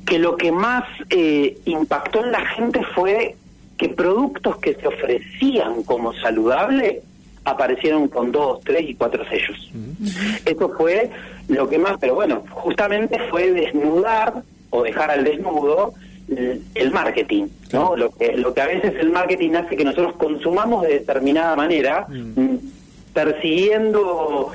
que 0.06 0.18
lo 0.18 0.36
que 0.36 0.50
más 0.50 0.84
eh, 1.08 1.56
impactó 1.66 2.24
en 2.24 2.32
la 2.32 2.44
gente 2.46 2.82
fue 2.94 3.36
que 3.80 3.88
productos 3.88 4.58
que 4.58 4.74
se 4.74 4.86
ofrecían 4.86 5.84
como 5.84 6.12
saludable 6.12 7.00
aparecieron 7.46 8.08
con 8.08 8.30
dos, 8.30 8.60
tres 8.62 8.90
y 8.90 8.94
cuatro 8.94 9.24
sellos. 9.24 9.72
Eso 10.44 10.68
fue 10.76 11.08
lo 11.48 11.66
que 11.66 11.78
más, 11.78 11.96
pero 11.98 12.14
bueno, 12.14 12.44
justamente 12.50 13.18
fue 13.30 13.52
desnudar 13.52 14.42
o 14.68 14.82
dejar 14.82 15.10
al 15.10 15.24
desnudo 15.24 15.94
el 16.28 16.90
marketing, 16.90 17.46
¿no? 17.72 17.96
Lo 17.96 18.10
que 18.10 18.36
lo 18.36 18.52
que 18.52 18.60
a 18.60 18.66
veces 18.66 18.94
el 19.00 19.08
marketing 19.08 19.52
hace 19.54 19.76
que 19.76 19.84
nosotros 19.84 20.12
consumamos 20.16 20.82
de 20.82 20.98
determinada 20.98 21.56
manera, 21.56 22.06
mm, 22.06 22.56
persiguiendo 23.14 24.52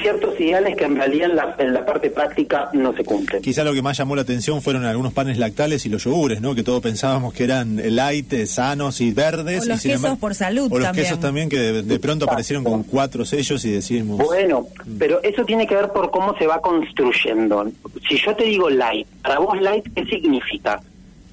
ciertos 0.00 0.38
ideales 0.40 0.76
que 0.76 0.84
en 0.84 0.96
realidad 0.96 1.30
en 1.30 1.36
la, 1.36 1.54
en 1.58 1.74
la 1.74 1.84
parte 1.84 2.10
práctica 2.10 2.70
no 2.72 2.94
se 2.94 3.04
cumplen. 3.04 3.42
Quizá 3.42 3.64
lo 3.64 3.72
que 3.72 3.82
más 3.82 3.96
llamó 3.96 4.16
la 4.16 4.22
atención 4.22 4.62
fueron 4.62 4.84
algunos 4.84 5.12
panes 5.12 5.38
lactales 5.38 5.86
y 5.86 5.88
los 5.88 6.04
yogures, 6.04 6.40
¿no? 6.40 6.54
Que 6.54 6.62
todos 6.62 6.82
pensábamos 6.82 7.32
que 7.32 7.44
eran 7.44 7.80
light, 7.94 8.32
sanos 8.46 9.00
y 9.00 9.12
verdes. 9.12 9.64
O 9.64 9.68
los 9.68 9.80
quesos 9.80 10.18
por 10.18 10.34
salud 10.34 10.72
O 10.72 10.78
los 10.78 10.90
quesos 10.90 11.20
también 11.20 11.48
que 11.48 11.58
de, 11.58 11.98
pronto 11.98 12.26
aparecieron 12.26 12.64
con 12.64 12.82
cuatro 12.82 13.24
sellos 13.24 13.64
y 13.64 13.70
decimos... 13.70 14.18
Bueno, 14.18 14.66
mm. 14.84 14.98
pero 14.98 15.22
eso 15.22 15.44
tiene 15.44 15.66
que 15.66 15.74
ver 15.74 15.88
por 15.88 16.10
cómo 16.10 16.36
se 16.38 16.46
va 16.46 16.60
construyendo. 16.60 17.66
Si 18.08 18.18
yo 18.18 18.34
te 18.36 18.44
digo 18.44 18.70
light, 18.70 19.06
para 19.22 19.38
vos 19.38 19.60
light, 19.60 19.84
¿qué 19.94 20.04
significa? 20.06 20.80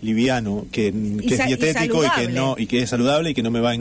liviano, 0.03 0.65
que, 0.71 0.89
es 0.89 1.45
dietético 1.47 2.03
y, 2.03 2.09
que 2.09 2.27
no 2.27 2.55
y 2.57 2.67
que 2.67 2.81
es 2.81 2.89
saludable 2.89 3.29
y 3.31 3.33
que 3.33 3.41
no 3.41 3.51
me 3.51 3.61
va 3.61 3.71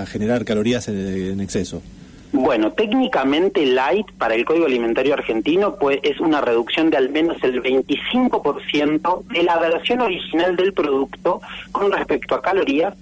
a, 0.00 0.06
generar 0.06 0.44
calorías 0.44 0.88
en, 0.88 1.40
exceso? 1.40 1.82
Bueno, 2.32 2.72
técnicamente 2.72 3.64
light 3.64 4.10
para 4.18 4.34
el 4.34 4.44
Código 4.44 4.66
Alimentario 4.66 5.14
Argentino 5.14 5.76
pues 5.76 5.98
es 6.02 6.20
una 6.20 6.42
reducción 6.42 6.90
de 6.90 6.98
al 6.98 7.08
menos 7.08 7.38
el 7.42 7.62
25% 7.62 9.24
de 9.24 9.42
la 9.42 9.58
versión 9.58 10.02
original 10.02 10.54
del 10.54 10.74
producto 10.74 11.40
con 11.72 11.90
respecto 11.90 12.34
a 12.34 12.42
calorías, 12.42 12.94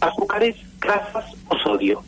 azúcares, 0.00 0.56
grasas 0.80 1.26
o 1.48 1.56
sodio. 1.58 2.02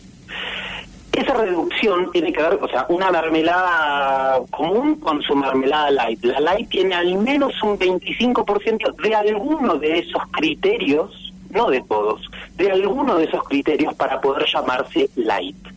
Esa 1.12 1.34
reducción 1.34 2.10
tiene 2.10 2.32
que 2.32 2.42
ver, 2.42 2.58
o 2.60 2.66
sea, 2.66 2.86
una 2.88 3.08
mermelada 3.12 4.40
común 4.50 4.96
con 4.96 5.22
su 5.22 5.36
mermelada 5.36 5.92
light. 5.92 6.24
La 6.24 6.40
light 6.40 6.68
tiene 6.70 6.96
al 6.96 7.14
menos 7.18 7.52
un 7.62 7.78
25% 7.78 8.96
de 9.00 9.14
alguno 9.14 9.76
de 9.76 10.00
esos 10.00 10.22
criterios, 10.32 11.32
no 11.50 11.70
de 11.70 11.82
todos, 11.82 12.28
de 12.56 12.72
alguno 12.72 13.16
de 13.16 13.26
esos 13.26 13.44
criterios 13.44 13.94
para 13.94 14.20
poder 14.20 14.44
llamarse 14.52 15.08
light. 15.14 15.73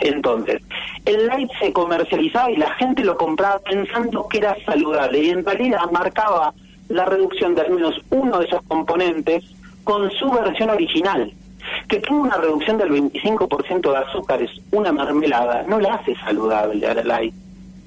Entonces, 0.00 0.62
el 1.04 1.26
light 1.26 1.50
se 1.60 1.72
comercializaba 1.72 2.50
y 2.50 2.56
la 2.56 2.74
gente 2.74 3.04
lo 3.04 3.16
compraba 3.16 3.58
pensando 3.60 4.28
que 4.28 4.38
era 4.38 4.56
saludable 4.64 5.22
y 5.22 5.30
en 5.30 5.44
realidad 5.44 5.90
marcaba 5.92 6.52
la 6.88 7.04
reducción 7.04 7.54
de 7.54 7.62
al 7.62 7.70
menos 7.70 7.94
uno 8.10 8.38
de 8.38 8.46
esos 8.46 8.62
componentes 8.64 9.44
con 9.84 10.10
su 10.12 10.30
versión 10.30 10.70
original 10.70 11.32
que 11.88 12.00
tenga 12.00 12.22
una 12.22 12.36
reducción 12.36 12.78
del 12.78 12.90
25% 12.90 13.92
de 13.92 13.96
azúcares, 13.96 14.50
una 14.72 14.92
mermelada, 14.92 15.62
no 15.62 15.78
la 15.78 15.94
hace 15.94 16.14
saludable 16.16 16.86
a 16.86 16.94
la 16.94 17.04
light. 17.04 17.34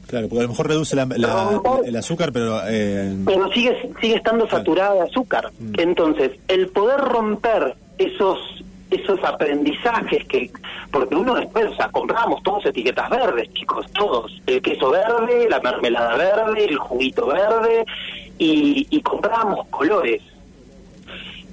Claro, 0.08 0.30
porque 0.30 0.39
a 0.39 0.44
lo 0.44 0.50
mejor 0.50 0.68
reduce 0.68 0.96
el 0.96 1.96
azúcar, 1.96 2.32
pero... 2.32 2.62
Eh, 2.68 3.15
pero 3.25 3.51
sigue, 3.51 3.92
sigue 4.00 4.15
estando 4.15 4.48
saturada 4.48 4.94
de 4.94 5.01
azúcar. 5.01 5.51
Mm. 5.60 5.80
Entonces, 5.80 6.32
el 6.48 6.68
poder 6.68 7.00
romper 7.00 7.75
esos 7.98 8.38
esos 8.92 9.24
aprendizajes 9.24 10.25
que 10.27 10.51
porque 10.92 11.15
uno 11.15 11.36
después 11.36 11.65
o 11.72 11.75
sea 11.75 11.89
compramos 11.89 12.42
todos 12.44 12.65
etiquetas 12.68 13.10
verdes 13.10 13.51
chicos 13.54 13.86
todos 13.94 14.42
el 14.46 14.62
queso 14.62 14.92
verde 14.92 15.48
la 15.50 15.60
mermelada 15.60 16.15
verde 16.15 16.65
el 16.65 16.77
juguito 16.77 17.25
verde 17.27 17.86
y, 18.38 18.88
y 18.89 19.01
compramos 19.01 19.65
colores 19.70 20.22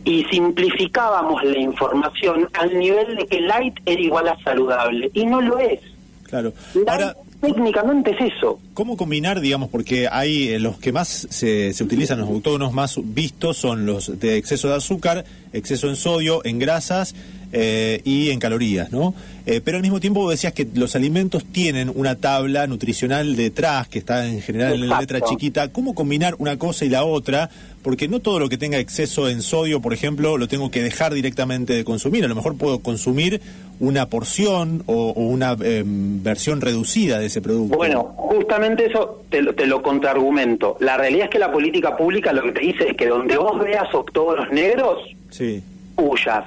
y 0.05 0.25
simplificábamos 0.25 1.43
la 1.45 1.59
información 1.59 2.49
al 2.55 2.77
nivel 2.79 3.17
de 3.17 3.27
que 3.27 3.41
light 3.41 3.79
era 3.87 4.01
igual 4.01 4.29
a 4.29 4.37
saludable 4.43 5.11
y 5.15 5.27
no 5.27 5.41
lo 5.41 5.59
es. 5.59 5.81
Claro. 6.25 6.53
Ahora, 6.89 7.15
técnicamente 7.43 8.13
es 8.13 8.33
eso. 8.35 8.59
¿Cómo 8.73 8.97
combinar, 8.97 9.41
digamos, 9.41 9.69
porque 9.69 10.09
hay 10.11 10.49
eh, 10.49 10.59
los 10.61 10.79
que 10.79 10.93
más 10.93 11.27
se, 11.29 11.75
se 11.75 11.85
utilizan, 11.85 12.21
los 12.21 12.29
autónomos 12.29 12.73
más 12.73 12.99
vistos 13.03 13.59
son 13.59 13.85
los 13.85 14.19
de 14.19 14.37
exceso 14.37 14.69
de 14.69 14.77
azúcar, 14.77 15.25
exceso 15.53 15.89
en 15.89 15.97
sodio, 15.97 16.41
en 16.45 16.59
grasas 16.59 17.15
eh, 17.53 18.01
y 18.05 18.31
en 18.31 18.39
calorías, 18.39 18.91
¿no? 18.91 19.15
Eh, 19.45 19.61
pero 19.63 19.77
al 19.77 19.83
mismo 19.83 20.01
tiempo 20.01 20.21
vos 20.21 20.31
decías 20.31 20.53
que 20.53 20.67
los 20.75 20.95
alimentos 20.95 21.45
tienen 21.45 21.91
una 21.95 22.15
tabla 22.15 22.67
nutricional 22.67 23.37
detrás, 23.37 23.89
que 23.89 23.99
está 23.99 24.27
en 24.27 24.41
general 24.41 24.75
en 24.75 24.89
la 24.89 25.01
letra 25.01 25.21
chiquita. 25.21 25.73
¿Cómo 25.73 25.95
combinar 25.95 26.37
una 26.39 26.59
cosa 26.59 26.85
y 26.85 26.89
la 26.89 27.05
otra? 27.05 27.51
Porque 27.83 28.07
no 28.09 28.21
todo 28.21 28.39
lo 28.39 28.49
que 28.49 28.57
tenga 28.57 28.79
exceso 28.79 29.29
en 29.29 29.43
sodio, 29.43 29.81
por 29.81 29.93
ejemplo, 29.93 30.39
lo 30.39 30.47
tengo 30.47 30.71
que 30.71 30.83
dejar 30.83 31.13
directamente 31.13 31.75
de 31.75 31.85
consumir. 31.85 32.25
A 32.25 32.29
lo 32.29 32.37
mejor 32.37 32.57
puedo 32.57 32.79
consumir 32.79 33.41
una 33.81 34.09
porción 34.09 34.85
o, 34.87 35.13
una 35.13 35.57
em, 35.61 36.23
versión 36.23 36.61
reducida 36.61 37.19
de 37.19 37.27
ese 37.27 37.43
producto. 37.43 37.77
Bueno, 37.77 38.15
justamente 38.17 38.87
eso 38.87 39.25
te 39.29 39.43
lo, 39.43 39.55
te 39.55 39.67
lo 39.67 39.83
contraargumento. 39.83 40.77
La 40.79 40.97
realidad 40.97 41.25
es 41.25 41.31
que 41.31 41.41
la 41.41 41.51
política 41.51 41.97
pública 41.97 42.33
lo 42.33 42.45
que 42.45 42.53
te 42.53 42.61
dice 42.61 42.91
es 42.91 42.97
que 42.97 43.09
donde 43.09 43.37
vos 43.37 43.59
veas 43.59 43.93
octógonos 43.93 44.51
negros, 44.53 44.99
sí. 45.31 45.61
huyas 45.97 46.45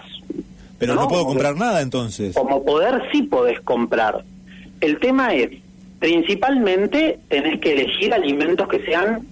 pero 0.77 0.96
no, 0.96 1.08
puedo 1.08 1.25
comprar 1.25 1.55
nada 1.55 1.82
entonces. 1.82 2.36
Como 2.36 2.63
poder 2.63 3.01
sí 3.12 3.24
podés 3.24 3.62
comprar. 3.62 4.24
El 4.82 5.00
tema 5.00 5.34
es, 5.34 5.50
principalmente 6.00 7.20
tenés 7.29 7.60
que 7.60 7.74
elegir 7.74 8.13
alimentos 8.13 8.67
que 8.67 8.84
sean 8.86 9.25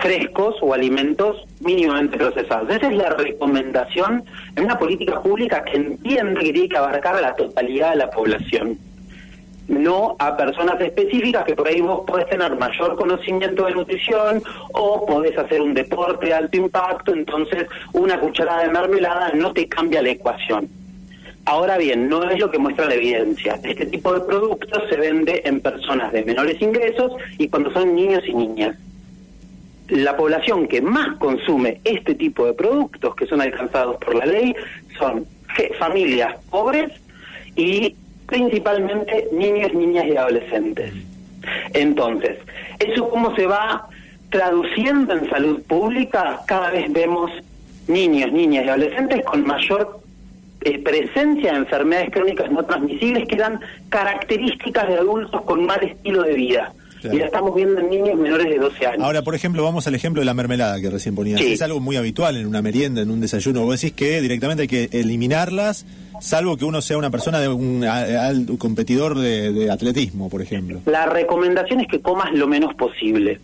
frescos 0.00 0.56
o 0.60 0.74
alimentos 0.74 1.44
mínimamente 1.60 2.16
procesados. 2.16 2.70
Esa 2.70 2.88
es 2.88 2.96
la 2.96 3.10
recomendación 3.10 4.24
en 4.56 4.64
una 4.64 4.78
política 4.78 5.20
pública 5.20 5.64
que 5.64 5.76
entiende 5.76 6.40
que 6.40 6.52
tiene 6.52 6.68
que 6.68 6.76
abarcar 6.76 7.16
a 7.16 7.20
la 7.20 7.34
totalidad 7.34 7.90
de 7.90 7.96
la 7.96 8.10
población, 8.10 8.78
no 9.68 10.16
a 10.18 10.36
personas 10.36 10.80
específicas 10.80 11.44
que 11.44 11.54
por 11.54 11.66
ahí 11.66 11.80
vos 11.80 12.02
podés 12.06 12.28
tener 12.28 12.56
mayor 12.56 12.96
conocimiento 12.96 13.66
de 13.66 13.72
nutrición 13.72 14.42
o 14.72 15.04
podés 15.06 15.36
hacer 15.36 15.60
un 15.60 15.74
deporte 15.74 16.26
de 16.26 16.34
alto 16.34 16.56
impacto, 16.56 17.12
entonces 17.12 17.66
una 17.92 18.20
cucharada 18.20 18.62
de 18.62 18.68
mermelada 18.68 19.32
no 19.34 19.52
te 19.52 19.68
cambia 19.68 20.02
la 20.02 20.10
ecuación. 20.10 20.68
Ahora 21.46 21.78
bien, 21.78 22.08
no 22.08 22.28
es 22.28 22.40
lo 22.40 22.50
que 22.50 22.58
muestra 22.58 22.86
la 22.86 22.94
evidencia. 22.94 23.60
Este 23.62 23.86
tipo 23.86 24.12
de 24.12 24.20
productos 24.22 24.82
se 24.90 24.96
vende 24.96 25.42
en 25.44 25.60
personas 25.60 26.12
de 26.12 26.24
menores 26.24 26.60
ingresos 26.60 27.12
y 27.38 27.48
cuando 27.48 27.72
son 27.72 27.94
niños 27.94 28.24
y 28.26 28.34
niñas. 28.34 28.76
La 29.88 30.16
población 30.16 30.66
que 30.66 30.82
más 30.82 31.16
consume 31.18 31.80
este 31.84 32.16
tipo 32.16 32.46
de 32.46 32.52
productos 32.52 33.14
que 33.14 33.26
son 33.26 33.40
alcanzados 33.40 33.96
por 33.98 34.16
la 34.16 34.26
ley 34.26 34.56
son 34.98 35.24
familias 35.78 36.34
pobres 36.50 36.90
y 37.54 37.94
principalmente 38.26 39.28
niños, 39.30 39.72
niñas 39.72 40.06
y 40.06 40.16
adolescentes. 40.16 40.92
Entonces, 41.74 42.38
¿eso 42.80 43.08
cómo 43.08 43.36
se 43.36 43.46
va 43.46 43.88
traduciendo 44.30 45.14
en 45.14 45.30
salud 45.30 45.62
pública? 45.62 46.40
Cada 46.48 46.72
vez 46.72 46.92
vemos 46.92 47.30
niños, 47.86 48.32
niñas 48.32 48.66
y 48.66 48.68
adolescentes 48.68 49.24
con 49.24 49.46
mayor 49.46 50.05
eh, 50.66 50.80
presencia 50.80 51.52
de 51.52 51.58
enfermedades 51.58 52.10
crónicas 52.10 52.50
no 52.50 52.64
transmisibles 52.64 53.28
que 53.28 53.36
dan 53.36 53.60
características 53.88 54.88
de 54.88 54.96
adultos 54.96 55.42
con 55.42 55.64
mal 55.64 55.80
estilo 55.80 56.22
de 56.22 56.34
vida. 56.34 56.72
Y 57.04 57.18
la 57.18 57.26
estamos 57.26 57.54
viendo 57.54 57.78
en 57.78 57.88
niños 57.88 58.18
menores 58.18 58.48
de 58.48 58.58
12 58.58 58.84
años. 58.84 59.04
Ahora, 59.04 59.22
por 59.22 59.36
ejemplo, 59.36 59.62
vamos 59.62 59.86
al 59.86 59.94
ejemplo 59.94 60.20
de 60.20 60.26
la 60.26 60.34
mermelada 60.34 60.80
que 60.80 60.90
recién 60.90 61.14
ponías. 61.14 61.40
Es 61.40 61.62
algo 61.62 61.78
muy 61.78 61.94
habitual 61.94 62.36
en 62.36 62.46
una 62.46 62.62
merienda, 62.62 63.00
en 63.00 63.12
un 63.12 63.20
desayuno. 63.20 63.64
Vos 63.64 63.80
decís 63.80 63.96
que 63.96 64.20
directamente 64.20 64.62
hay 64.62 64.68
que 64.68 64.88
eliminarlas, 64.90 65.86
salvo 66.20 66.56
que 66.56 66.64
uno 66.64 66.82
sea 66.82 66.98
una 66.98 67.10
persona 67.10 67.38
de 67.38 67.46
un, 67.46 68.56
competidor 68.58 69.16
de 69.16 69.70
atletismo, 69.70 70.28
por 70.28 70.42
ejemplo. 70.42 70.80
La 70.86 71.06
recomendación 71.06 71.80
es 71.80 71.86
que 71.86 72.00
comas 72.00 72.32
lo 72.32 72.48
menos 72.48 72.74
posible 72.74 73.38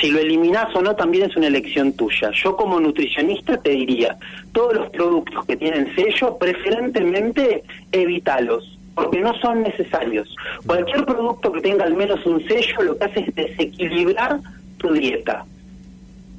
si 0.00 0.10
lo 0.10 0.20
eliminas 0.20 0.74
o 0.74 0.82
no 0.82 0.94
también 0.94 1.30
es 1.30 1.36
una 1.36 1.46
elección 1.46 1.92
tuya. 1.92 2.30
Yo 2.32 2.56
como 2.56 2.80
nutricionista 2.80 3.56
te 3.56 3.70
diría, 3.70 4.16
todos 4.52 4.74
los 4.74 4.90
productos 4.90 5.44
que 5.46 5.56
tienen 5.56 5.94
sello, 5.94 6.36
preferentemente 6.38 7.64
evitalos, 7.90 8.78
porque 8.94 9.20
no 9.20 9.34
son 9.40 9.62
necesarios. 9.62 10.34
Cualquier 10.66 11.04
producto 11.04 11.52
que 11.52 11.60
tenga 11.60 11.84
al 11.84 11.94
menos 11.94 12.24
un 12.26 12.46
sello 12.46 12.82
lo 12.82 12.98
que 12.98 13.04
hace 13.04 13.20
es 13.20 13.34
desequilibrar 13.34 14.40
tu 14.78 14.92
dieta. 14.92 15.44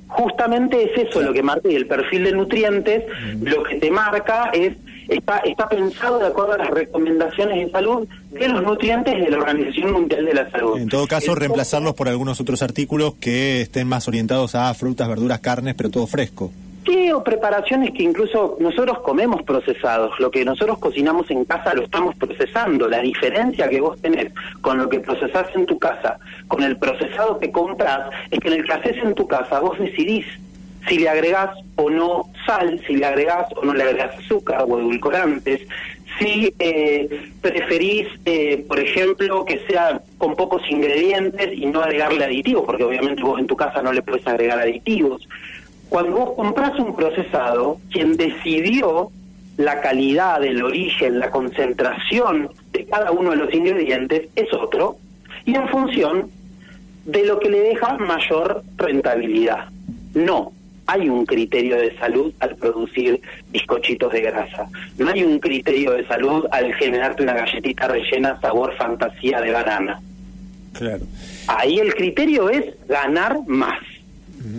Justamente 0.07 0.83
es 0.83 1.07
eso 1.07 1.21
lo 1.21 1.33
que 1.33 1.41
marca 1.41 1.69
y 1.69 1.75
el 1.75 1.87
perfil 1.87 2.25
de 2.25 2.31
nutrientes, 2.33 3.03
lo 3.41 3.63
que 3.63 3.75
te 3.75 3.89
marca 3.89 4.51
es 4.53 4.73
está, 5.07 5.39
está 5.39 5.67
pensado 5.67 6.19
de 6.19 6.27
acuerdo 6.27 6.53
a 6.53 6.57
las 6.57 6.69
recomendaciones 6.69 7.65
de 7.65 7.71
salud 7.71 8.07
de 8.31 8.47
los 8.47 8.63
nutrientes 8.63 9.19
de 9.19 9.29
la 9.29 9.37
Organización 9.37 9.91
Mundial 9.91 10.25
de 10.25 10.33
la 10.33 10.49
Salud. 10.51 10.77
En 10.77 10.89
todo 10.89 11.07
caso, 11.07 11.35
reemplazarlos 11.35 11.93
por 11.93 12.09
algunos 12.09 12.39
otros 12.39 12.61
artículos 12.61 13.15
que 13.15 13.61
estén 13.61 13.87
más 13.87 14.07
orientados 14.07 14.55
a 14.55 14.73
frutas, 14.73 15.07
verduras, 15.07 15.39
carnes, 15.39 15.75
pero 15.75 15.89
todo 15.89 16.07
fresco. 16.07 16.51
Sí, 16.85 17.11
o 17.13 17.23
preparaciones 17.23 17.91
que 17.91 18.03
incluso 18.03 18.57
nosotros 18.59 18.99
comemos 18.99 19.43
procesados. 19.43 20.19
Lo 20.19 20.29
que 20.29 20.43
nosotros 20.43 20.79
cocinamos 20.79 21.31
en 21.31 21.45
casa 21.45 21.73
lo 21.73 21.83
estamos 21.83 22.13
procesando. 22.15 22.89
La 22.89 22.99
diferencia 22.99 23.69
que 23.69 23.79
vos 23.79 24.01
tenés 24.01 24.33
con 24.59 24.77
lo 24.77 24.89
que 24.89 24.99
procesás 24.99 25.47
en 25.55 25.65
tu 25.65 25.79
casa, 25.79 26.19
con 26.47 26.61
el 26.61 26.75
procesado 26.75 27.39
que 27.39 27.51
compras, 27.51 28.09
es 28.31 28.39
que 28.39 28.49
en 28.49 28.55
el 28.55 28.65
que 28.65 28.73
haces 28.73 28.97
en 28.97 29.15
tu 29.15 29.25
casa 29.27 29.59
vos 29.59 29.79
decidís 29.79 30.25
si 30.89 30.99
le 30.99 31.07
agregás 31.07 31.51
o 31.77 31.89
no 31.89 32.29
sal, 32.45 32.81
si 32.85 32.95
le 32.95 33.05
agregás 33.05 33.47
o 33.55 33.63
no 33.63 33.73
le 33.73 33.83
agregás 33.83 34.17
azúcar 34.17 34.65
o 34.67 34.79
edulcorantes, 34.79 35.61
si 36.19 36.53
eh, 36.59 37.29
preferís, 37.41 38.07
eh, 38.25 38.63
por 38.67 38.79
ejemplo, 38.79 39.45
que 39.45 39.59
sea 39.67 40.01
con 40.17 40.35
pocos 40.35 40.61
ingredientes 40.69 41.49
y 41.53 41.65
no 41.65 41.81
agregarle 41.81 42.25
aditivos, 42.25 42.63
porque 42.65 42.83
obviamente 42.83 43.23
vos 43.23 43.39
en 43.39 43.47
tu 43.47 43.55
casa 43.55 43.81
no 43.81 43.91
le 43.91 44.01
puedes 44.01 44.25
agregar 44.27 44.59
aditivos. 44.59 45.27
Cuando 45.89 46.17
vos 46.17 46.33
compras 46.35 46.77
un 46.79 46.95
procesado, 46.95 47.79
quien 47.91 48.15
decidió 48.15 49.09
la 49.57 49.81
calidad, 49.81 50.43
el 50.43 50.63
origen, 50.63 51.19
la 51.19 51.29
concentración 51.29 52.49
de 52.71 52.85
cada 52.85 53.11
uno 53.11 53.31
de 53.31 53.37
los 53.37 53.53
ingredientes 53.53 54.29
es 54.35 54.51
otro, 54.53 54.97
y 55.45 55.55
en 55.55 55.67
función 55.67 56.29
de 57.05 57.25
lo 57.25 57.39
que 57.39 57.49
le 57.49 57.59
deja 57.59 57.97
mayor 57.97 58.63
rentabilidad. 58.77 59.67
No 60.13 60.51
hay 60.87 61.09
un 61.09 61.25
criterio 61.25 61.77
de 61.77 61.95
salud 61.97 62.33
al 62.39 62.55
producir 62.55 63.21
bizcochitos 63.51 64.11
de 64.11 64.21
grasa. 64.21 64.67
No 64.97 65.09
hay 65.09 65.23
un 65.23 65.39
criterio 65.39 65.91
de 65.91 66.05
salud 66.07 66.45
al 66.51 66.73
generarte 66.75 67.23
una 67.23 67.33
galletita 67.33 67.87
rellena 67.87 68.39
sabor 68.41 68.75
fantasía 68.75 69.41
de 69.41 69.51
banana. 69.51 70.01
Claro. 70.73 71.03
Ahí 71.47 71.79
el 71.79 71.93
criterio 71.93 72.49
es 72.49 72.65
ganar 72.87 73.37
más. 73.47 73.79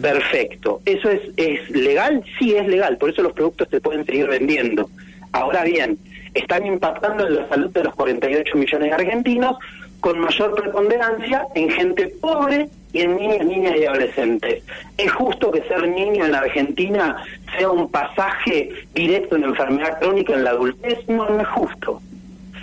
Perfecto. 0.01 0.81
¿Eso 0.87 1.11
es, 1.11 1.21
es 1.37 1.69
legal? 1.71 2.25
Sí, 2.39 2.55
es 2.55 2.67
legal. 2.67 2.97
Por 2.97 3.11
eso 3.11 3.23
los 3.23 3.33
productos 3.33 3.69
se 3.71 3.81
pueden 3.81 4.07
seguir 4.07 4.27
vendiendo. 4.29 4.89
Ahora 5.33 5.65
bien, 5.65 5.99
están 6.33 6.67
impactando 6.67 7.27
en 7.27 7.37
la 7.37 7.49
salud 7.49 7.71
de 7.71 7.85
los 7.85 7.95
48 7.95 8.57
millones 8.57 8.89
de 8.89 8.95
argentinos 8.95 9.57
con 10.01 10.19
mayor 10.19 10.55
preponderancia 10.55 11.47
en 11.55 11.71
gente 11.71 12.09
pobre 12.21 12.69
y 12.93 13.01
en 13.01 13.17
niños, 13.17 13.45
niñas 13.45 13.75
y 13.77 13.85
adolescentes. 13.87 14.63
¿Es 14.97 15.13
justo 15.13 15.51
que 15.51 15.63
ser 15.63 15.89
niño 15.89 16.25
en 16.27 16.35
Argentina 16.35 17.17
sea 17.59 17.71
un 17.71 17.91
pasaje 17.91 18.71
directo 18.95 19.37
en 19.37 19.45
enfermedad 19.45 19.99
crónica 19.99 20.35
en 20.35 20.45
la 20.45 20.51
adultez? 20.51 20.99
No, 21.09 21.29
no 21.29 21.41
es 21.41 21.49
justo. 21.49 22.01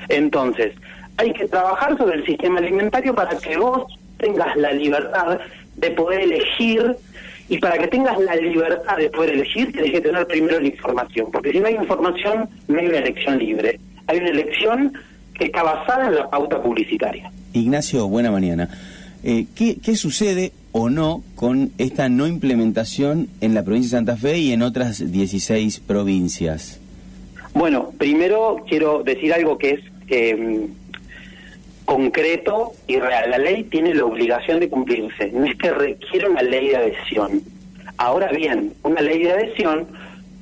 Entonces, 0.08 0.74
hay 1.18 1.34
que 1.34 1.48
trabajar 1.48 1.98
sobre 1.98 2.18
el 2.18 2.26
sistema 2.26 2.60
alimentario 2.60 3.14
para 3.14 3.38
que 3.38 3.58
vos 3.58 3.86
tengas 4.18 4.56
la 4.56 4.72
libertad 4.72 5.40
de 5.76 5.92
poder 5.92 6.22
elegir 6.22 6.96
y 7.50 7.58
para 7.58 7.78
que 7.78 7.88
tengas 7.88 8.18
la 8.20 8.36
libertad 8.36 8.98
de 8.98 9.10
poder 9.10 9.32
elegir 9.32 9.72
tienes 9.74 9.92
que 9.92 10.02
tener 10.02 10.26
primero 10.28 10.60
la 10.60 10.68
información, 10.68 11.30
porque 11.32 11.52
si 11.52 11.60
no 11.60 11.68
hay 11.68 11.76
información 11.76 12.48
no 12.68 12.80
hay 12.80 12.88
una 12.88 13.00
elección 13.00 13.40
libre, 13.40 13.80
hay 14.08 14.20
una 14.20 14.30
elección 14.30 14.94
que 15.34 15.46
está 15.46 15.64
basada 15.64 16.08
en 16.08 16.16
la 16.16 16.30
pauta 16.30 16.62
publicitaria. 16.62 17.32
Ignacio, 17.54 18.08
buena 18.08 18.32
mañana. 18.32 18.70
Eh, 19.24 19.46
¿qué, 19.56 19.78
¿Qué 19.82 19.96
sucede 19.96 20.52
o 20.72 20.90
no 20.90 21.24
con 21.36 21.72
esta 21.78 22.10
no 22.10 22.28
implementación 22.28 23.28
en 23.42 23.54
la 23.54 23.64
provincia 23.64 23.98
de 23.98 24.06
Santa 24.06 24.18
Fe 24.18 24.40
y 24.40 24.52
en 24.52 24.62
otras 24.62 25.12
16 25.12 25.80
provincias? 25.82 26.80
Bueno, 27.54 27.92
primero 27.98 28.64
quiero 28.68 29.04
decir 29.04 29.34
algo 29.34 29.58
que 29.58 29.72
es 29.72 29.80
eh, 30.08 30.68
concreto 31.86 32.72
y 32.88 32.98
real. 32.98 33.32
La 33.32 33.38
ley 33.38 33.64
tiene 33.64 33.94
la 33.94 34.06
obligación 34.06 34.60
de 34.60 34.70
cumplirse, 34.70 35.32
no 35.34 35.46
es 35.46 35.56
que 35.58 35.72
requiere 35.72 36.30
una 36.30 36.42
ley 36.42 36.70
de 36.70 36.78
adhesión. 36.78 37.42
Ahora 37.98 38.32
bien, 38.32 38.74
una 38.84 39.02
ley 39.02 39.24
de 39.24 39.32
adhesión 39.34 39.88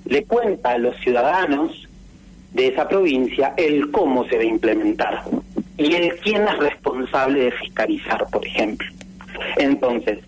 le 0.05 0.24
cuenta 0.25 0.72
a 0.72 0.77
los 0.77 0.96
ciudadanos 0.98 1.88
de 2.53 2.68
esa 2.68 2.88
provincia 2.88 3.53
el 3.58 3.91
cómo 3.91 4.25
se 4.27 4.38
va 4.38 4.44
a 4.44 4.46
implementar 4.46 5.24
y 5.77 5.94
el 5.94 6.15
quién 6.18 6.48
es 6.48 6.58
responsable 6.58 7.46
de 7.46 7.51
fiscalizar, 7.51 8.25
por 8.32 8.46
ejemplo. 8.46 8.88
Entonces, 9.58 10.20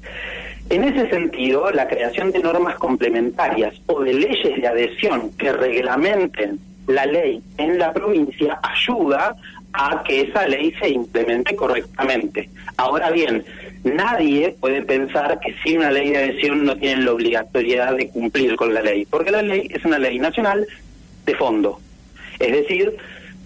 en 0.69 0.85
ese 0.85 1.09
sentido, 1.09 1.69
la 1.71 1.87
creación 1.87 2.31
de 2.31 2.39
normas 2.39 2.75
complementarias 2.75 3.75
o 3.87 4.01
de 4.01 4.13
leyes 4.13 4.61
de 4.61 4.67
adhesión 4.67 5.31
que 5.37 5.51
reglamenten 5.51 6.59
la 6.87 7.05
ley 7.05 7.41
en 7.57 7.77
la 7.77 7.93
provincia 7.93 8.59
ayuda 8.63 9.35
a 9.73 10.03
que 10.03 10.21
esa 10.21 10.47
ley 10.47 10.73
se 10.79 10.89
implemente 10.89 11.55
correctamente. 11.55 12.49
Ahora 12.77 13.11
bien, 13.11 13.43
nadie 13.83 14.55
puede 14.59 14.81
pensar 14.81 15.39
que 15.39 15.53
si 15.63 15.77
una 15.77 15.91
ley 15.91 16.11
de 16.11 16.17
adhesión 16.17 16.65
no 16.65 16.77
tiene 16.77 17.03
la 17.03 17.13
obligatoriedad 17.13 17.95
de 17.95 18.09
cumplir 18.09 18.55
con 18.55 18.73
la 18.73 18.81
ley, 18.81 19.05
porque 19.05 19.31
la 19.31 19.41
ley 19.41 19.67
es 19.69 19.83
una 19.85 19.99
ley 19.99 20.19
nacional 20.19 20.65
de 21.25 21.35
fondo. 21.35 21.79
Es 22.41 22.51
decir, 22.51 22.97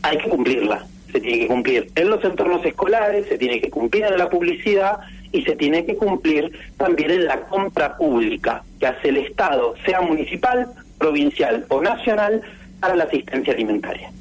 hay 0.01 0.17
que 0.17 0.29
cumplirla. 0.29 0.85
Se 1.11 1.19
tiene 1.19 1.39
que 1.39 1.47
cumplir 1.47 1.89
en 1.95 2.09
los 2.09 2.23
entornos 2.23 2.65
escolares, 2.65 3.27
se 3.27 3.37
tiene 3.37 3.61
que 3.61 3.69
cumplir 3.69 4.05
en 4.05 4.17
la 4.17 4.29
publicidad 4.29 4.99
y 5.31 5.43
se 5.43 5.55
tiene 5.55 5.85
que 5.85 5.95
cumplir 5.95 6.51
también 6.77 7.11
en 7.11 7.25
la 7.25 7.41
compra 7.41 7.97
pública 7.97 8.63
que 8.79 8.87
hace 8.87 9.09
el 9.09 9.17
Estado, 9.17 9.75
sea 9.85 10.01
municipal, 10.01 10.67
provincial 10.97 11.65
o 11.69 11.81
nacional, 11.81 12.41
para 12.79 12.95
la 12.95 13.05
asistencia 13.05 13.53
alimentaria. 13.53 14.11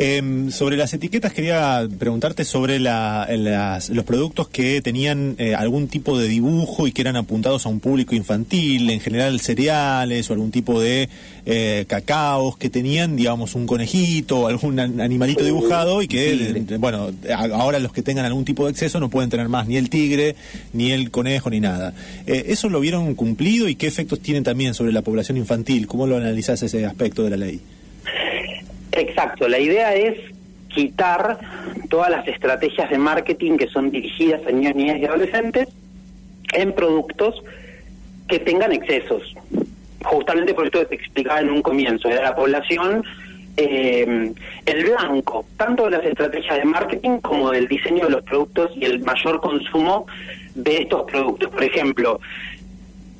Eh, 0.00 0.46
sobre 0.52 0.76
las 0.76 0.94
etiquetas 0.94 1.32
quería 1.32 1.84
preguntarte 1.98 2.44
sobre 2.44 2.78
la, 2.78 3.26
las, 3.36 3.90
los 3.90 4.04
productos 4.04 4.46
que 4.46 4.80
tenían 4.80 5.34
eh, 5.38 5.56
algún 5.56 5.88
tipo 5.88 6.16
de 6.16 6.28
dibujo 6.28 6.86
y 6.86 6.92
que 6.92 7.02
eran 7.02 7.16
apuntados 7.16 7.66
a 7.66 7.68
un 7.68 7.80
público 7.80 8.14
infantil, 8.14 8.90
en 8.90 9.00
general 9.00 9.40
cereales 9.40 10.30
o 10.30 10.34
algún 10.34 10.52
tipo 10.52 10.80
de 10.80 11.08
eh, 11.46 11.84
cacaos 11.88 12.56
que 12.56 12.70
tenían, 12.70 13.16
digamos, 13.16 13.56
un 13.56 13.66
conejito 13.66 14.42
o 14.42 14.46
algún 14.46 14.78
animalito 14.78 15.42
dibujado 15.42 16.00
y 16.00 16.06
que, 16.06 16.64
bueno, 16.78 17.10
ahora 17.34 17.80
los 17.80 17.92
que 17.92 18.02
tengan 18.02 18.24
algún 18.24 18.44
tipo 18.44 18.66
de 18.66 18.70
exceso 18.70 19.00
no 19.00 19.10
pueden 19.10 19.30
tener 19.30 19.48
más 19.48 19.66
ni 19.66 19.78
el 19.78 19.90
tigre, 19.90 20.36
ni 20.74 20.92
el 20.92 21.10
conejo, 21.10 21.50
ni 21.50 21.58
nada. 21.58 21.92
Eh, 22.24 22.44
¿Eso 22.50 22.68
lo 22.68 22.78
vieron 22.78 23.16
cumplido 23.16 23.68
y 23.68 23.74
qué 23.74 23.88
efectos 23.88 24.20
tienen 24.20 24.44
también 24.44 24.74
sobre 24.74 24.92
la 24.92 25.02
población 25.02 25.38
infantil? 25.38 25.88
¿Cómo 25.88 26.06
lo 26.06 26.18
analizás 26.18 26.62
ese 26.62 26.86
aspecto 26.86 27.24
de 27.24 27.30
la 27.30 27.36
ley? 27.36 27.60
Exacto, 28.98 29.48
la 29.48 29.60
idea 29.60 29.94
es 29.94 30.18
quitar 30.68 31.38
todas 31.88 32.10
las 32.10 32.26
estrategias 32.26 32.90
de 32.90 32.98
marketing 32.98 33.56
que 33.56 33.68
son 33.68 33.90
dirigidas 33.90 34.44
a 34.46 34.50
niños, 34.50 34.74
niñas 34.74 34.98
y 34.98 35.04
adolescentes 35.06 35.68
en 36.52 36.72
productos 36.72 37.42
que 38.28 38.40
tengan 38.40 38.72
excesos. 38.72 39.34
Justamente 40.02 40.52
por 40.52 40.66
esto 40.66 40.80
que 40.80 40.86
te 40.86 40.94
explicaba 40.96 41.40
en 41.40 41.50
un 41.50 41.62
comienzo, 41.62 42.08
de 42.08 42.16
la 42.16 42.34
población 42.34 43.04
eh, 43.56 44.32
el 44.66 44.84
blanco, 44.84 45.44
tanto 45.56 45.84
de 45.84 45.90
las 45.92 46.04
estrategias 46.04 46.58
de 46.58 46.64
marketing 46.64 47.18
como 47.18 47.50
del 47.50 47.66
diseño 47.66 48.04
de 48.04 48.10
los 48.10 48.22
productos 48.24 48.70
y 48.76 48.84
el 48.84 49.00
mayor 49.00 49.40
consumo 49.40 50.06
de 50.54 50.82
estos 50.82 51.10
productos. 51.10 51.50
Por 51.50 51.64
ejemplo, 51.64 52.20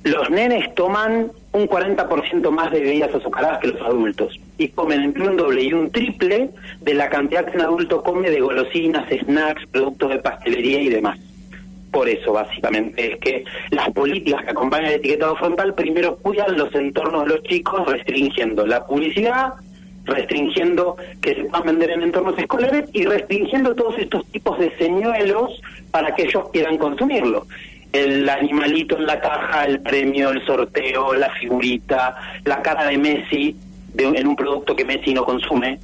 los 0.04 0.30
nenes 0.30 0.74
toman 0.74 1.30
un 1.52 1.68
40% 1.68 2.50
más 2.50 2.70
de 2.70 2.80
bebidas 2.80 3.14
azucaradas 3.14 3.58
que 3.58 3.68
los 3.68 3.80
adultos 3.80 4.38
y 4.58 4.68
comen 4.68 5.02
entre 5.02 5.28
un 5.28 5.36
doble 5.36 5.62
y 5.62 5.72
un 5.72 5.90
triple 5.90 6.50
de 6.80 6.94
la 6.94 7.08
cantidad 7.08 7.46
que 7.46 7.56
un 7.56 7.62
adulto 7.62 8.02
come 8.02 8.30
de 8.30 8.40
golosinas, 8.40 9.08
snacks, 9.08 9.66
productos 9.66 10.10
de 10.10 10.18
pastelería 10.18 10.82
y 10.82 10.88
demás. 10.88 11.18
Por 11.90 12.06
eso, 12.08 12.34
básicamente, 12.34 13.12
es 13.12 13.18
que 13.18 13.44
las 13.70 13.90
políticas 13.92 14.44
que 14.44 14.50
acompañan 14.50 14.90
el 14.90 14.96
etiquetado 14.96 15.36
frontal 15.36 15.74
primero 15.74 16.16
cuidan 16.16 16.56
los 16.58 16.74
entornos 16.74 17.24
de 17.24 17.28
los 17.30 17.42
chicos, 17.44 17.86
restringiendo 17.86 18.66
la 18.66 18.84
publicidad, 18.86 19.54
restringiendo 20.04 20.96
que 21.22 21.34
se 21.34 21.44
puedan 21.44 21.66
vender 21.66 21.90
en 21.90 22.02
entornos 22.02 22.38
escolares 22.38 22.90
y 22.92 23.04
restringiendo 23.04 23.74
todos 23.74 23.98
estos 23.98 24.26
tipos 24.26 24.58
de 24.58 24.76
señuelos 24.76 25.62
para 25.90 26.14
que 26.14 26.24
ellos 26.24 26.50
quieran 26.50 26.76
consumirlo 26.76 27.46
el 27.92 28.28
animalito 28.28 28.96
en 28.96 29.06
la 29.06 29.20
caja, 29.20 29.64
el 29.64 29.80
premio, 29.80 30.30
el 30.30 30.44
sorteo, 30.44 31.14
la 31.14 31.30
figurita, 31.30 32.16
la 32.44 32.62
cara 32.62 32.86
de 32.86 32.98
Messi 32.98 33.56
en 33.96 34.26
un 34.26 34.36
producto 34.36 34.76
que 34.76 34.84
Messi 34.84 35.14
no 35.14 35.24
consume. 35.24 35.78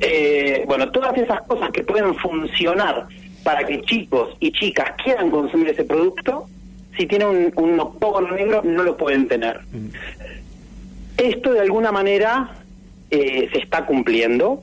Eh, 0.00 0.64
bueno, 0.66 0.90
todas 0.90 1.16
esas 1.16 1.42
cosas 1.42 1.70
que 1.70 1.82
pueden 1.82 2.14
funcionar 2.16 3.06
para 3.42 3.64
que 3.64 3.80
chicos 3.82 4.36
y 4.40 4.52
chicas 4.52 4.92
quieran 5.02 5.30
consumir 5.30 5.68
ese 5.68 5.84
producto, 5.84 6.48
si 6.96 7.06
tienen 7.06 7.28
un, 7.28 7.52
un 7.56 7.80
octógono 7.80 8.32
negro 8.32 8.62
no 8.64 8.82
lo 8.82 8.96
pueden 8.96 9.28
tener. 9.28 9.60
Esto 11.16 11.52
de 11.52 11.60
alguna 11.60 11.92
manera 11.92 12.50
eh, 13.10 13.48
se 13.52 13.58
está 13.58 13.86
cumpliendo. 13.86 14.62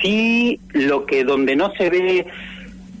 Sí, 0.00 0.60
lo 0.70 1.04
que 1.04 1.24
donde 1.24 1.56
no 1.56 1.72
se 1.74 1.90
ve 1.90 2.26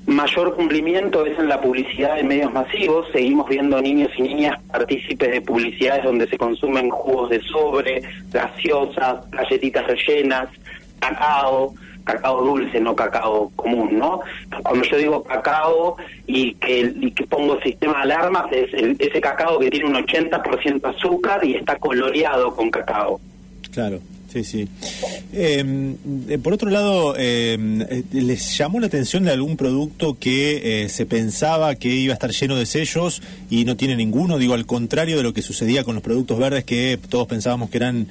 mayor 0.06 0.54
cumplimiento 0.54 1.24
es 1.26 1.38
en 1.38 1.48
la 1.48 1.60
publicidad 1.60 2.16
de 2.16 2.22
medios 2.22 2.52
masivos. 2.52 3.06
Seguimos 3.12 3.48
viendo 3.48 3.80
niños 3.80 4.10
y 4.16 4.22
niñas 4.22 4.58
partícipes 4.70 5.30
de 5.30 5.40
publicidades 5.40 6.04
donde 6.04 6.26
se 6.28 6.38
consumen 6.38 6.90
jugos 6.90 7.30
de 7.30 7.40
sobre, 7.42 8.02
gaseosas, 8.30 9.30
galletitas 9.30 9.86
rellenas, 9.86 10.48
cacao, 10.98 11.74
cacao 12.04 12.44
dulce, 12.44 12.80
no 12.80 12.94
cacao 12.96 13.50
común, 13.56 13.98
¿no? 13.98 14.20
Cuando 14.62 14.84
yo 14.84 14.96
digo 14.96 15.22
cacao 15.22 15.96
y 16.26 16.54
que, 16.54 16.92
y 17.00 17.10
que 17.12 17.26
pongo 17.26 17.60
sistema 17.60 17.98
de 17.98 18.12
alarmas, 18.12 18.50
es 18.52 18.70
ese 18.98 19.20
cacao 19.20 19.58
que 19.58 19.70
tiene 19.70 19.86
un 19.86 19.94
80% 19.94 20.96
azúcar 20.96 21.44
y 21.44 21.54
está 21.54 21.76
coloreado 21.76 22.54
con 22.54 22.70
cacao. 22.70 23.20
Claro. 23.72 24.00
Sí, 24.28 24.44
sí. 24.44 24.68
Em, 25.32 25.94
eh, 26.28 26.38
por 26.38 26.52
otro 26.52 26.70
lado, 26.70 27.16
em, 27.16 27.82
eh, 27.82 28.02
¿les 28.12 28.58
llamó 28.58 28.80
la 28.80 28.88
atención 28.88 29.22
de 29.22 29.30
algún 29.30 29.56
producto 29.56 30.16
que 30.18 30.84
eh, 30.84 30.88
se 30.88 31.06
pensaba 31.06 31.76
que 31.76 31.88
iba 31.88 32.12
a 32.12 32.14
estar 32.14 32.32
lleno 32.32 32.56
de 32.56 32.66
sellos 32.66 33.22
y 33.48 33.64
no 33.64 33.76
tiene 33.76 33.94
ninguno? 33.94 34.38
Digo, 34.38 34.54
al 34.54 34.66
contrario 34.66 35.16
de 35.16 35.22
lo 35.22 35.32
que 35.32 35.42
sucedía 35.42 35.84
con 35.84 35.94
los 35.94 36.02
productos 36.02 36.36
verdes 36.36 36.64
que 36.64 36.98
todos 37.08 37.28
pensábamos 37.28 37.70
que 37.70 37.76
eran 37.76 38.08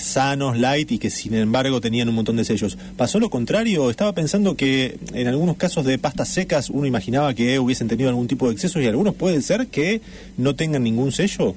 sanos, 0.00 0.58
light 0.58 0.90
y 0.90 0.98
que 0.98 1.10
sin 1.10 1.34
embargo 1.34 1.80
tenían 1.80 2.08
un 2.08 2.16
montón 2.16 2.34
de 2.34 2.44
sellos. 2.44 2.76
¿Pasó 2.96 3.20
lo 3.20 3.30
contrario? 3.30 3.88
Estaba 3.88 4.12
pensando 4.12 4.56
que 4.56 4.98
en 5.12 5.28
algunos 5.28 5.56
casos 5.56 5.84
de 5.84 5.96
pastas 5.96 6.28
secas 6.28 6.70
uno 6.70 6.86
imaginaba 6.86 7.34
que 7.34 7.60
hubiesen 7.60 7.86
tenido 7.86 8.08
algún 8.08 8.26
tipo 8.26 8.48
de 8.48 8.54
exceso 8.54 8.80
y 8.80 8.86
algunos 8.86 9.14
pueden 9.14 9.42
ser 9.42 9.68
que 9.68 10.00
no 10.36 10.56
tengan 10.56 10.82
ningún 10.82 11.12
sello. 11.12 11.54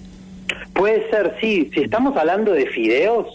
Puede 0.74 1.10
ser, 1.10 1.36
sí. 1.42 1.70
Si 1.74 1.82
estamos 1.82 2.16
hablando 2.16 2.54
de 2.54 2.68
fideos, 2.68 3.28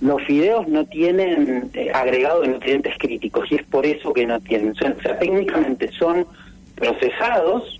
los 0.00 0.22
fideos 0.24 0.66
no 0.68 0.84
tienen 0.86 1.70
eh, 1.74 1.90
agregado 1.94 2.42
de 2.42 2.48
nutrientes 2.48 2.94
críticos 2.98 3.50
y 3.50 3.56
es 3.56 3.62
por 3.64 3.86
eso 3.86 4.12
que 4.12 4.26
no 4.26 4.40
tienen. 4.40 4.72
O 4.72 4.74
sea, 4.74 5.18
técnicamente 5.18 5.90
son 5.92 6.26
procesados, 6.74 7.78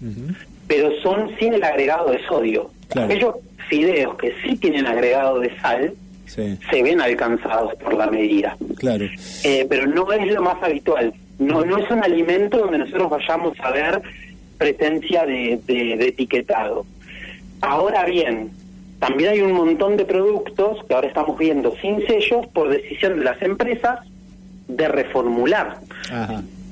pero 0.67 0.91
son 1.03 1.31
sin 1.39 1.55
el 1.55 1.65
agregado 1.65 2.13
de 2.13 2.25
sodio. 2.27 2.71
Aquellos 2.91 3.37
fideos 3.69 4.17
que 4.17 4.33
sí 4.43 4.57
tienen 4.57 4.87
agregado 4.87 5.41
de 5.41 5.57
sal 5.61 5.95
se 6.27 6.83
ven 6.83 7.01
alcanzados 7.01 7.75
por 7.77 7.95
la 7.95 8.07
medida. 8.07 8.57
Claro. 8.77 9.07
Eh, 9.43 9.67
pero 9.69 9.87
no 9.87 10.13
es 10.13 10.33
lo 10.33 10.43
más 10.43 10.63
habitual. 10.63 11.13
No, 11.41 11.65
no 11.65 11.79
es 11.79 11.91
un 11.91 12.05
alimento 12.05 12.59
donde 12.59 12.79
nosotros 12.79 13.11
vayamos 13.11 13.59
a 13.61 13.71
ver 13.73 14.03
presencia 14.59 15.25
de 15.27 15.59
etiquetado. 16.01 16.87
Ahora 17.63 18.05
bien, 18.05 18.51
también 19.01 19.31
hay 19.31 19.41
un 19.41 19.53
montón 19.53 19.97
de 19.97 20.05
productos 20.05 20.85
que 20.87 20.95
ahora 20.95 21.09
estamos 21.09 21.37
viendo 21.39 21.75
sin 21.81 22.07
sellos 22.07 22.47
por 22.49 22.69
decisión 22.69 23.19
de 23.19 23.25
las 23.25 23.41
empresas 23.43 24.01
de 24.69 24.89
reformular. 24.89 25.79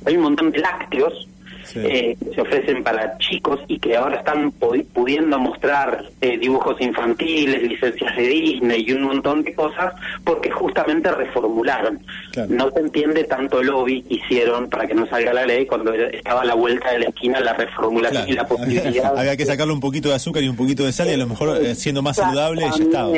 Hay 0.05 0.17
un 0.17 0.23
montón 0.23 0.53
de 0.53 0.59
lácteos 0.59 1.27
eh, 1.75 2.17
que 2.19 2.35
se 2.35 2.41
ofrecen 2.41 2.83
para 2.83 3.17
chicos 3.19 3.61
y 3.69 3.79
que 3.79 3.97
ahora 3.97 4.17
están 4.17 4.51
pudiendo 4.53 5.39
mostrar 5.39 6.05
eh, 6.21 6.39
dibujos 6.39 6.81
infantiles, 6.81 7.63
licencias 7.63 8.17
de 8.17 8.23
Disney 8.23 8.85
y 8.87 8.93
un 8.93 9.03
montón 9.03 9.43
de 9.43 9.55
cosas 9.55 9.95
porque 10.25 10.51
justamente 10.51 11.11
reformularon. 11.11 12.01
No 12.49 12.71
se 12.71 12.81
entiende 12.81 13.25
tanto 13.25 13.63
lobby 13.63 14.05
hicieron 14.09 14.69
para 14.69 14.87
que 14.87 14.95
no 14.95 15.07
salga 15.07 15.33
la 15.33 15.47
ley 15.47 15.67
cuando 15.67 15.93
estaba 15.93 16.43
a 16.43 16.45
la 16.45 16.55
vuelta 16.55 16.93
de 16.93 17.01
la 17.01 17.07
esquina 17.07 17.41
la 17.41 17.55
reformulación 17.55 18.29
y 18.29 18.33
la 18.33 18.47
posibilidad. 18.47 19.13
Había 19.19 19.37
que 19.37 19.47
sacarle 19.47 19.73
un 19.73 19.81
poquito 19.81 20.09
de 20.09 20.15
azúcar 20.15 20.43
y 20.43 20.49
un 20.49 20.57
poquito 20.57 20.85
de 20.85 20.93
sal 20.93 21.09
y 21.09 21.15
a 21.15 21.17
lo 21.17 21.27
mejor 21.27 21.57
eh, 21.63 21.75
siendo 21.75 22.03
más 22.03 22.17
saludable 22.17 22.63
ya 22.63 22.83
estaba. 22.83 23.09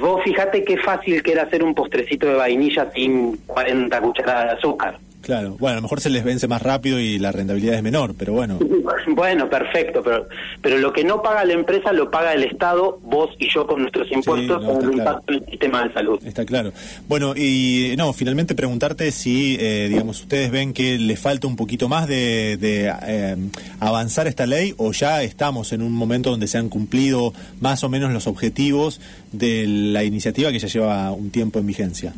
Vos 0.00 0.22
fíjate 0.24 0.64
qué 0.64 0.76
fácil 0.78 1.22
que 1.22 1.32
era 1.32 1.42
hacer 1.42 1.62
un 1.62 1.74
postrecito 1.74 2.26
de 2.26 2.34
vainilla 2.34 2.90
sin 2.94 3.36
40 3.46 4.00
cucharadas 4.00 4.44
de 4.46 4.58
azúcar. 4.58 4.98
Claro, 5.30 5.56
bueno, 5.60 5.74
a 5.74 5.76
lo 5.76 5.82
mejor 5.82 6.00
se 6.00 6.10
les 6.10 6.24
vence 6.24 6.48
más 6.48 6.60
rápido 6.60 6.98
y 6.98 7.20
la 7.20 7.30
rentabilidad 7.30 7.76
es 7.76 7.84
menor, 7.84 8.16
pero 8.18 8.32
bueno. 8.32 8.58
Bueno, 9.06 9.48
perfecto, 9.48 10.02
pero 10.02 10.26
pero 10.60 10.78
lo 10.78 10.92
que 10.92 11.04
no 11.04 11.22
paga 11.22 11.44
la 11.44 11.54
empresa 11.54 11.92
lo 11.92 12.10
paga 12.10 12.32
el 12.34 12.44
Estado, 12.44 12.98
vos 13.02 13.30
y 13.38 13.48
yo 13.52 13.66
con 13.66 13.80
nuestros 13.80 14.10
impuestos, 14.12 14.64
con 14.64 14.84
el 14.84 14.98
impacto 14.98 15.32
en 15.32 15.34
el 15.34 15.46
sistema 15.46 15.84
de 15.84 15.92
salud. 15.94 16.20
Está 16.24 16.44
claro. 16.44 16.72
Bueno, 17.08 17.34
y 17.34 17.94
no, 17.96 18.12
finalmente 18.12 18.54
preguntarte 18.54 19.10
si, 19.10 19.56
eh, 19.58 19.86
digamos, 19.88 20.20
ustedes 20.20 20.50
ven 20.50 20.72
que 20.72 20.98
le 20.98 21.16
falta 21.16 21.46
un 21.46 21.56
poquito 21.56 21.88
más 21.88 22.06
de, 22.08 22.58
eh, 22.60 23.36
avanzar 23.80 24.26
esta 24.26 24.46
ley 24.46 24.74
o 24.76 24.92
ya 24.92 25.22
estamos 25.22 25.72
en 25.72 25.82
un 25.82 25.92
momento 25.92 26.30
donde 26.30 26.46
se 26.46 26.58
han 26.58 26.68
cumplido 26.68 27.32
más 27.60 27.82
o 27.84 27.88
menos 27.88 28.12
los 28.12 28.26
objetivos 28.26 29.00
de 29.32 29.66
la 29.66 30.04
iniciativa 30.04 30.52
que 30.52 30.58
ya 30.58 30.68
lleva 30.68 31.10
un 31.12 31.30
tiempo 31.30 31.58
en 31.58 31.66
vigencia. 31.66 32.12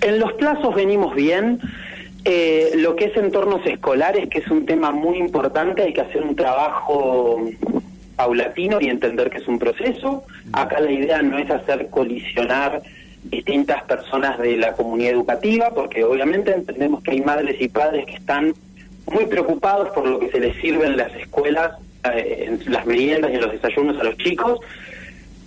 En 0.00 0.18
los 0.18 0.32
plazos 0.34 0.74
venimos 0.74 1.14
bien. 1.14 1.60
Eh, 2.30 2.72
lo 2.74 2.94
que 2.94 3.06
es 3.06 3.16
entornos 3.16 3.64
escolares, 3.64 4.28
que 4.28 4.40
es 4.40 4.48
un 4.48 4.66
tema 4.66 4.90
muy 4.90 5.16
importante, 5.16 5.80
hay 5.80 5.94
que 5.94 6.02
hacer 6.02 6.22
un 6.22 6.36
trabajo 6.36 7.42
paulatino 8.16 8.82
y 8.82 8.90
entender 8.90 9.30
que 9.30 9.38
es 9.38 9.48
un 9.48 9.58
proceso. 9.58 10.24
Acá 10.52 10.78
la 10.78 10.92
idea 10.92 11.22
no 11.22 11.38
es 11.38 11.50
hacer 11.50 11.88
colisionar 11.88 12.82
distintas 13.24 13.82
personas 13.84 14.38
de 14.38 14.58
la 14.58 14.74
comunidad 14.74 15.12
educativa, 15.12 15.70
porque 15.70 16.04
obviamente 16.04 16.52
entendemos 16.52 17.02
que 17.02 17.12
hay 17.12 17.22
madres 17.22 17.56
y 17.62 17.68
padres 17.68 18.04
que 18.04 18.16
están 18.16 18.52
muy 19.06 19.24
preocupados 19.24 19.88
por 19.94 20.06
lo 20.06 20.18
que 20.18 20.30
se 20.30 20.38
les 20.38 20.54
sirve 20.60 20.84
en 20.84 20.98
las 20.98 21.14
escuelas, 21.14 21.78
eh, 22.12 22.44
en 22.46 22.70
las 22.70 22.84
meriendas 22.84 23.30
y 23.30 23.36
en 23.36 23.40
los 23.40 23.52
desayunos 23.52 23.98
a 23.98 24.04
los 24.04 24.18
chicos, 24.18 24.60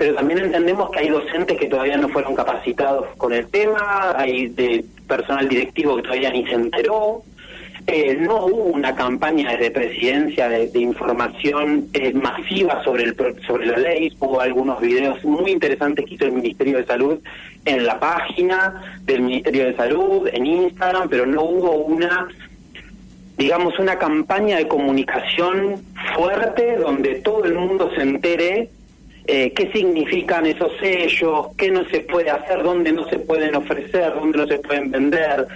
pero 0.01 0.15
también 0.15 0.39
entendemos 0.39 0.89
que 0.89 0.97
hay 0.97 1.09
docentes 1.09 1.59
que 1.59 1.67
todavía 1.67 1.95
no 1.95 2.09
fueron 2.09 2.33
capacitados 2.33 3.05
con 3.17 3.33
el 3.33 3.45
tema, 3.49 4.15
hay 4.17 4.47
de 4.47 4.83
personal 5.07 5.47
directivo 5.47 5.95
que 5.97 6.01
todavía 6.01 6.31
ni 6.31 6.43
se 6.47 6.55
enteró. 6.55 7.21
Eh, 7.85 8.17
no 8.19 8.47
hubo 8.47 8.63
una 8.63 8.95
campaña 8.95 9.55
de 9.55 9.69
presidencia 9.69 10.49
de, 10.49 10.71
información 10.73 11.87
eh, 11.93 12.13
masiva 12.13 12.83
sobre 12.83 13.03
el 13.03 13.15
sobre 13.45 13.67
la 13.67 13.77
ley. 13.77 14.11
Hubo 14.19 14.41
algunos 14.41 14.81
videos 14.81 15.23
muy 15.23 15.51
interesantes 15.51 16.03
que 16.03 16.15
hizo 16.15 16.25
el 16.25 16.31
Ministerio 16.31 16.79
de 16.79 16.85
Salud 16.87 17.19
en 17.65 17.85
la 17.85 17.99
página 17.99 18.81
del 19.03 19.21
Ministerio 19.21 19.65
de 19.65 19.75
Salud, 19.75 20.27
en 20.33 20.47
Instagram, 20.47 21.09
pero 21.09 21.27
no 21.27 21.43
hubo 21.43 21.73
una 21.73 22.27
digamos 23.37 23.77
una 23.77 23.99
campaña 23.99 24.57
de 24.57 24.67
comunicación 24.67 25.75
fuerte 26.15 26.77
donde 26.77 27.21
todo 27.21 27.45
el 27.45 27.53
mundo 27.53 27.91
se 27.95 28.01
entere 28.01 28.69
eh, 29.27 29.53
qué 29.53 29.71
significan 29.71 30.45
esos 30.45 30.71
sellos, 30.79 31.47
qué 31.57 31.69
no 31.69 31.85
se 31.89 31.99
puede 32.01 32.31
hacer, 32.31 32.63
dónde 32.63 32.91
no 32.91 33.07
se 33.07 33.19
pueden 33.19 33.55
ofrecer, 33.55 34.13
dónde 34.13 34.39
no 34.39 34.47
se 34.47 34.59
pueden 34.59 34.91
vender. 34.91 35.47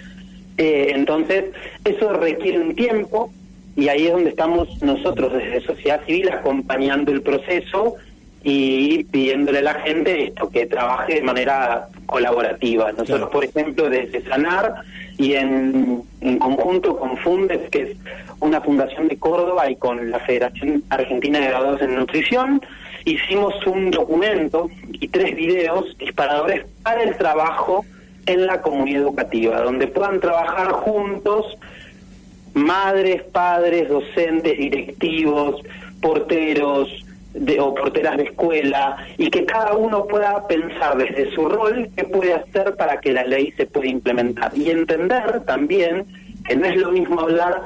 Eh, 0.58 0.92
entonces, 0.94 1.46
eso 1.84 2.14
requiere 2.14 2.60
un 2.60 2.76
tiempo 2.76 3.32
y 3.76 3.90
ahí 3.90 4.06
es 4.06 4.14
donde 4.14 4.30
estamos 4.30 4.82
nosotros 4.82 5.34
desde 5.34 5.62
sociedad 5.62 6.06
civil 6.06 6.30
acompañando 6.30 7.12
el 7.12 7.22
proceso 7.22 7.96
y 8.44 9.04
pidiéndole 9.06 9.58
a 9.60 9.64
la 9.64 9.74
gente 9.74 10.26
esto, 10.26 10.50
que 10.50 10.68
trabaje 10.68 11.16
de 11.16 11.22
manera 11.24 11.88
colaborativa. 12.06 12.92
Nosotros, 12.92 13.30
por 13.32 13.44
ejemplo, 13.44 13.90
desde 13.90 14.22
Sanar 14.30 14.76
y 15.18 15.34
en, 15.34 16.04
en, 16.22 16.38
conjunto 16.38 16.98
con 16.98 17.18
Fundes, 17.18 17.70
que 17.72 17.82
es 17.82 17.98
una 18.40 18.62
fundación 18.62 19.08
de 19.08 19.18
Córdoba, 19.18 19.70
y 19.70 19.76
con 19.76 20.12
la 20.12 20.20
Federación 20.20 20.84
Argentina 20.90 21.40
de 21.40 21.48
Graduados 21.48 21.82
en 21.82 21.96
Nutrición, 21.96 22.62
hicimos 23.06 23.54
un 23.68 23.92
documento 23.92 24.70
y 24.92 25.08
tres 25.08 25.36
videos 25.36 25.96
disparadores 25.98 26.66
para 26.84 27.04
el 27.04 27.16
trabajo 27.16 27.86
en 28.26 28.48
la 28.48 28.62
comunidad 28.62 29.04
educativa, 29.04 29.62
donde 29.62 29.88
puedan 29.88 30.20
trabajar 30.20 30.72
juntos 30.72 31.58
madres, 32.56 33.22
padres, 33.24 33.88
docentes, 33.90 34.58
directivos, 34.58 35.62
porteros 36.02 36.90
de, 37.34 37.60
o 37.60 37.76
porteras 37.76 38.18
de 38.18 38.24
escuela, 38.24 38.98
y 39.18 39.30
que 39.30 39.46
cada 39.46 39.74
uno 39.74 40.06
pueda 40.06 40.48
pensar 40.48 40.98
desde 40.98 41.32
su 41.32 41.48
rol 41.48 41.90
qué 41.96 42.06
puede 42.06 42.34
hacer 42.34 42.76
para 42.76 43.00
que 43.00 43.12
la 43.12 43.26
ley 43.26 43.52
se 43.58 43.66
pueda 43.66 43.88
implementar. 43.88 44.52
Y 44.58 44.72
entender 44.72 45.44
también 45.46 46.06
que 46.48 46.56
no 46.56 46.66
es 46.66 46.78
lo 46.78 46.92
mismo 46.92 47.20
hablar, 47.20 47.62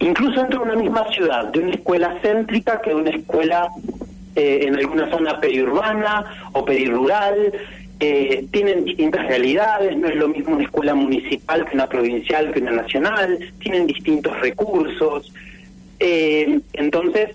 incluso 0.00 0.40
dentro 0.40 0.60
de 0.60 0.72
una 0.72 0.80
misma 0.80 1.06
ciudad, 1.12 1.44
de 1.52 1.60
una 1.60 1.74
escuela 1.74 2.18
céntrica 2.22 2.80
que 2.80 2.90
de 2.90 2.96
una 2.96 3.10
escuela 3.10 3.68
eh, 4.36 4.66
en 4.66 4.76
alguna 4.76 5.10
zona 5.10 5.40
periurbana 5.40 6.50
o 6.52 6.64
perirural, 6.64 7.52
eh, 7.98 8.46
tienen 8.52 8.84
distintas 8.84 9.26
realidades, 9.26 9.96
no 9.96 10.08
es 10.08 10.16
lo 10.16 10.28
mismo 10.28 10.54
una 10.54 10.64
escuela 10.64 10.94
municipal 10.94 11.64
que 11.64 11.74
una 11.74 11.88
provincial 11.88 12.52
que 12.52 12.60
una 12.60 12.72
nacional, 12.72 13.38
tienen 13.58 13.86
distintos 13.86 14.38
recursos. 14.40 15.32
Eh, 15.98 16.60
entonces, 16.74 17.30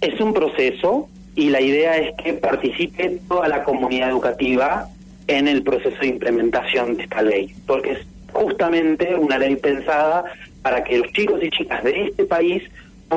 es 0.00 0.18
un 0.20 0.32
proceso 0.32 1.10
y 1.34 1.50
la 1.50 1.60
idea 1.60 1.98
es 1.98 2.14
que 2.16 2.32
participe 2.32 3.20
toda 3.28 3.48
la 3.48 3.62
comunidad 3.62 4.08
educativa 4.08 4.88
en 5.26 5.46
el 5.48 5.62
proceso 5.62 5.98
de 6.00 6.06
implementación 6.06 6.96
de 6.96 7.02
esta 7.02 7.20
ley, 7.20 7.54
porque 7.66 7.92
es 7.92 7.98
justamente 8.32 9.14
una 9.14 9.36
ley 9.36 9.56
pensada 9.56 10.24
para 10.62 10.82
que 10.82 10.96
los 10.96 11.12
chicos 11.12 11.42
y 11.42 11.50
chicas 11.50 11.84
de 11.84 12.06
este 12.06 12.24
país 12.24 12.62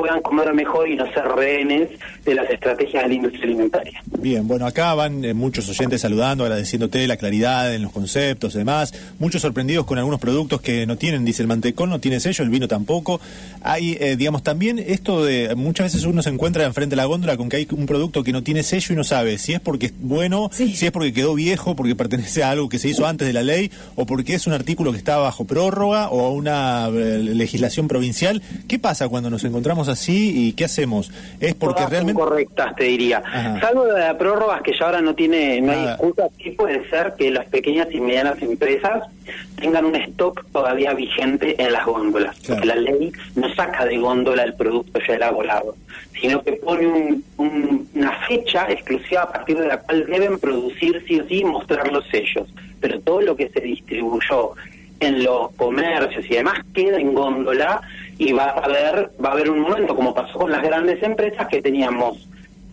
puedan 0.00 0.20
comer 0.20 0.52
mejor 0.54 0.88
y 0.88 0.96
no 0.96 1.04
ser 1.12 1.24
rehenes 1.24 1.88
de 2.24 2.34
las 2.34 2.48
estrategias 2.50 3.02
de 3.04 3.08
la 3.08 3.14
industria 3.14 3.44
alimentaria. 3.44 4.02
Bien, 4.18 4.46
bueno, 4.46 4.66
acá 4.66 4.94
van 4.94 5.24
eh, 5.24 5.34
muchos 5.34 5.68
oyentes 5.68 6.00
saludando, 6.00 6.44
agradeciéndote 6.44 7.06
la 7.06 7.16
claridad 7.16 7.74
en 7.74 7.82
los 7.82 7.92
conceptos 7.92 8.54
y 8.54 8.58
demás, 8.58 8.92
muchos 9.18 9.42
sorprendidos 9.42 9.86
con 9.86 9.98
algunos 9.98 10.20
productos 10.20 10.60
que 10.60 10.86
no 10.86 10.96
tienen, 10.96 11.24
dice 11.24 11.42
el 11.42 11.48
mantecón, 11.48 11.90
no 11.90 12.00
tiene 12.00 12.20
sello, 12.20 12.44
el 12.44 12.50
vino 12.50 12.68
tampoco. 12.68 13.20
Hay, 13.62 13.96
eh, 14.00 14.16
digamos, 14.16 14.42
también 14.42 14.78
esto 14.78 15.24
de, 15.24 15.54
muchas 15.56 15.92
veces 15.92 16.04
uno 16.04 16.22
se 16.22 16.30
encuentra 16.30 16.64
enfrente 16.64 16.90
de 16.90 16.96
la 16.96 17.06
góndola 17.06 17.36
con 17.36 17.48
que 17.48 17.56
hay 17.56 17.68
un 17.70 17.86
producto 17.86 18.22
que 18.22 18.32
no 18.32 18.42
tiene 18.42 18.62
sello 18.62 18.92
y 18.92 18.96
no 18.96 19.04
sabe 19.04 19.38
si 19.38 19.54
es 19.54 19.60
porque 19.60 19.86
es 19.86 19.92
bueno, 19.98 20.50
si 20.52 20.84
es 20.84 20.90
porque 20.92 21.12
quedó 21.12 21.34
viejo, 21.34 21.74
porque 21.74 21.94
pertenece 21.94 22.42
a 22.42 22.50
algo 22.50 22.68
que 22.68 22.78
se 22.78 22.88
hizo 22.88 23.06
antes 23.06 23.26
de 23.26 23.32
la 23.32 23.42
ley, 23.42 23.70
o 23.94 24.06
porque 24.06 24.34
es 24.34 24.46
un 24.46 24.52
artículo 24.52 24.92
que 24.92 24.98
está 24.98 25.16
bajo 25.16 25.44
prórroga 25.44 26.08
o 26.08 26.30
una 26.30 26.88
eh, 26.88 27.18
legislación 27.18 27.88
provincial. 27.88 28.42
¿Qué 28.68 28.78
pasa 28.78 29.08
cuando 29.08 29.30
nos 29.30 29.44
encontramos 29.44 29.85
así 29.88 30.48
y 30.48 30.52
qué 30.52 30.64
hacemos? 30.64 31.12
Es 31.40 31.54
porque 31.54 31.86
realmente... 31.86 32.20
correctas, 32.20 32.74
te 32.76 32.84
diría. 32.84 33.22
Salvo 33.60 33.84
de 33.84 33.98
las 33.98 34.14
prórrogas 34.14 34.62
que 34.62 34.72
ya 34.78 34.86
ahora 34.86 35.00
no 35.00 35.14
tiene, 35.14 35.60
no 35.60 35.72
hay 35.72 35.84
excusa, 35.84 36.28
sí 36.42 36.50
puede 36.50 36.88
ser 36.88 37.14
que 37.18 37.30
las 37.30 37.46
pequeñas 37.46 37.88
y 37.90 38.00
medianas 38.00 38.40
empresas 38.42 39.04
tengan 39.56 39.84
un 39.84 39.96
stock 39.96 40.44
todavía 40.52 40.92
vigente 40.94 41.60
en 41.62 41.72
las 41.72 41.84
góndolas. 41.84 42.36
Porque 42.46 42.66
la 42.66 42.76
ley 42.76 43.12
no 43.34 43.52
saca 43.54 43.84
de 43.84 43.98
góndola 43.98 44.42
el 44.42 44.54
producto 44.54 45.00
ya 45.06 45.14
elaborado, 45.14 45.74
sino 46.20 46.42
que 46.42 46.52
pone 46.52 47.20
una 47.36 48.12
fecha 48.28 48.70
exclusiva 48.70 49.22
a 49.22 49.32
partir 49.32 49.58
de 49.58 49.68
la 49.68 49.78
cual 49.78 50.06
deben 50.06 50.38
producir 50.38 51.04
sí 51.06 51.20
o 51.20 51.26
sí 51.26 51.40
y 51.40 51.44
mostrar 51.44 51.90
los 51.92 52.06
sellos. 52.08 52.48
Pero 52.80 53.00
todo 53.00 53.20
lo 53.20 53.36
que 53.36 53.48
se 53.48 53.60
distribuyó 53.60 54.52
en 55.00 55.24
los 55.24 55.50
comercios 55.52 56.24
y 56.24 56.34
demás 56.34 56.58
queda 56.74 56.98
en 56.98 57.14
góndola 57.14 57.80
y 58.18 58.32
va 58.32 58.44
a 58.44 58.64
haber 58.64 59.10
va 59.22 59.30
a 59.30 59.32
haber 59.32 59.50
un 59.50 59.60
momento 59.60 59.94
como 59.94 60.14
pasó 60.14 60.38
con 60.38 60.50
las 60.50 60.62
grandes 60.62 61.02
empresas 61.02 61.46
que 61.48 61.60
teníamos 61.60 62.28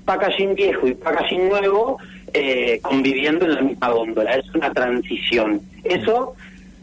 packaging 0.05 0.55
viejo 0.55 0.87
y 0.87 0.93
packaging 0.95 1.49
nuevo 1.49 1.97
eh, 2.33 2.79
conviviendo 2.81 3.45
en 3.45 3.55
la 3.55 3.61
misma 3.61 3.89
góndola. 3.89 4.35
Es 4.35 4.55
una 4.55 4.73
transición. 4.73 5.61
Eso 5.83 6.35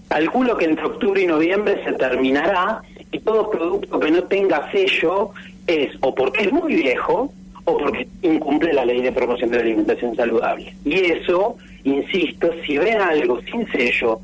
calculo 0.09 0.57
que 0.57 0.67
entre 0.67 0.87
octubre 0.87 1.23
y 1.23 1.27
noviembre 1.27 1.83
se 1.85 1.93
terminará 1.93 2.83
y 3.11 3.19
todo 3.19 3.51
producto 3.51 3.99
que 3.99 4.11
no 4.11 4.23
tenga 4.25 4.71
sello 4.71 5.31
es 5.67 5.91
o 6.01 6.15
porque 6.15 6.43
es 6.43 6.53
muy 6.53 6.75
viejo 6.75 7.33
o 7.65 7.79
porque 7.79 8.09
incumple 8.23 8.73
la 8.73 8.85
ley 8.85 9.03
de 9.03 9.13
promoción 9.13 9.51
de 9.51 9.57
la 9.57 9.63
alimentación 9.63 10.15
saludable. 10.15 10.75
Y 10.85 10.95
eso 10.95 11.57
insisto 11.85 12.51
si 12.65 12.79
ven 12.79 13.01
algo 13.01 13.41
sin 13.43 13.67
sello 13.73 14.21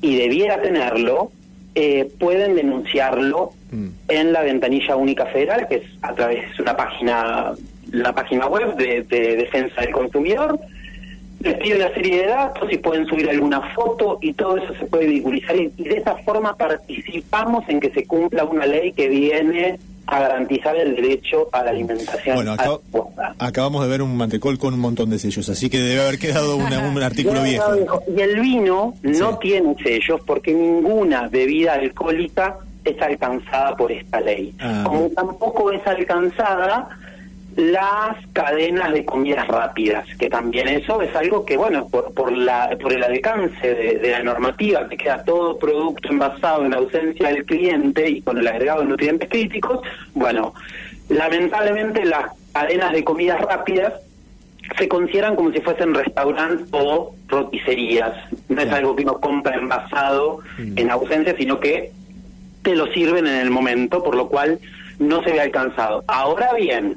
y 0.00 0.16
debiera 0.16 0.60
tenerlo, 0.60 1.30
eh, 1.74 2.10
pueden 2.18 2.54
denunciarlo 2.54 3.52
mm. 3.72 3.88
en 4.08 4.32
la 4.32 4.42
ventanilla 4.42 4.94
única 4.94 5.26
federal, 5.26 5.66
que 5.68 5.76
es 5.76 5.84
a 6.02 6.14
través 6.14 6.56
de 6.56 6.62
una 6.62 6.76
página 6.76 7.52
la 7.90 8.14
página 8.14 8.46
web 8.46 8.74
de, 8.76 9.02
de 9.02 9.36
Defensa 9.36 9.82
del 9.82 9.92
Consumidor, 9.92 10.58
les 11.42 11.54
pide 11.54 11.76
una 11.76 11.92
serie 11.92 12.22
de 12.22 12.26
datos 12.28 12.72
y 12.72 12.78
pueden 12.78 13.06
subir 13.06 13.28
alguna 13.28 13.60
foto 13.74 14.18
y 14.20 14.32
todo 14.32 14.56
eso 14.56 14.74
se 14.78 14.86
puede 14.86 15.06
vehiculizar 15.06 15.56
y, 15.56 15.68
de 15.68 15.96
esa 15.96 16.16
forma 16.18 16.56
participamos 16.56 17.68
en 17.68 17.80
que 17.80 17.90
se 17.90 18.06
cumpla 18.06 18.44
una 18.44 18.66
ley 18.66 18.92
que 18.92 19.08
viene 19.08 19.78
a 20.06 20.20
garantizar 20.20 20.76
el 20.76 20.94
derecho 20.94 21.48
a 21.52 21.62
la 21.62 21.70
alimentación. 21.70 22.36
Bueno, 22.36 22.56
acabamos 23.38 23.82
de 23.82 23.88
ver 23.88 24.02
un 24.02 24.16
mantecol 24.16 24.58
con 24.58 24.74
un 24.74 24.80
montón 24.80 25.10
de 25.10 25.18
sellos, 25.18 25.48
así 25.48 25.70
que 25.70 25.78
debe 25.78 26.02
haber 26.02 26.18
quedado 26.18 26.56
un 26.56 26.62
artículo 27.02 27.42
viejo. 27.42 28.02
Y 28.14 28.20
el 28.20 28.40
vino 28.40 28.94
no 29.02 29.38
tiene 29.38 29.74
sellos 29.82 30.20
porque 30.26 30.52
ninguna 30.52 31.28
bebida 31.28 31.74
alcohólica 31.74 32.58
es 32.84 33.00
alcanzada 33.00 33.76
por 33.76 33.92
esta 33.92 34.20
ley. 34.20 34.54
Ah. 34.60 34.84
Como 34.86 35.08
tampoco 35.10 35.72
es 35.72 35.86
alcanzada 35.86 36.88
las 37.56 38.16
cadenas 38.32 38.92
de 38.92 39.04
comidas 39.04 39.46
rápidas, 39.46 40.06
que 40.18 40.30
también 40.30 40.68
eso 40.68 41.02
es 41.02 41.14
algo 41.14 41.44
que, 41.44 41.56
bueno, 41.56 41.86
por, 41.88 42.12
por, 42.14 42.32
la, 42.32 42.76
por 42.80 42.92
el 42.92 43.02
alcance 43.02 43.74
de, 43.74 44.10
la 44.10 44.22
normativa, 44.22 44.88
que 44.88 44.96
queda 44.96 45.22
todo 45.22 45.58
producto 45.58 46.08
envasado 46.08 46.64
en 46.64 46.70
la 46.70 46.78
ausencia 46.78 47.28
del 47.28 47.44
cliente 47.44 48.08
y 48.08 48.22
con 48.22 48.38
el 48.38 48.48
agregado 48.48 48.80
de 48.80 48.88
nutrientes 48.88 49.28
críticos, 49.28 49.80
bueno, 50.14 50.54
lamentablemente 51.08 52.04
las 52.04 52.30
cadenas 52.52 52.92
de 52.92 53.04
comidas 53.04 53.40
rápidas 53.40 53.92
se 54.78 54.88
consideran 54.88 55.36
como 55.36 55.52
si 55.52 55.60
fuesen 55.60 55.92
restaurantes 55.92 56.66
o 56.70 57.14
roticerías. 57.28 58.14
No 58.48 58.62
es 58.62 58.72
algo 58.72 58.96
que 58.96 59.02
uno 59.02 59.20
compra 59.20 59.56
envasado 59.56 60.38
mm. 60.58 60.78
en 60.78 60.90
ausencia, 60.90 61.36
sino 61.36 61.60
que 61.60 61.92
te 62.62 62.74
lo 62.76 62.86
sirven 62.92 63.26
en 63.26 63.40
el 63.40 63.50
momento, 63.50 64.02
por 64.02 64.14
lo 64.14 64.28
cual 64.28 64.58
no 64.98 65.22
se 65.22 65.32
ve 65.32 65.40
alcanzado. 65.40 66.04
Ahora 66.06 66.52
bien, 66.54 66.96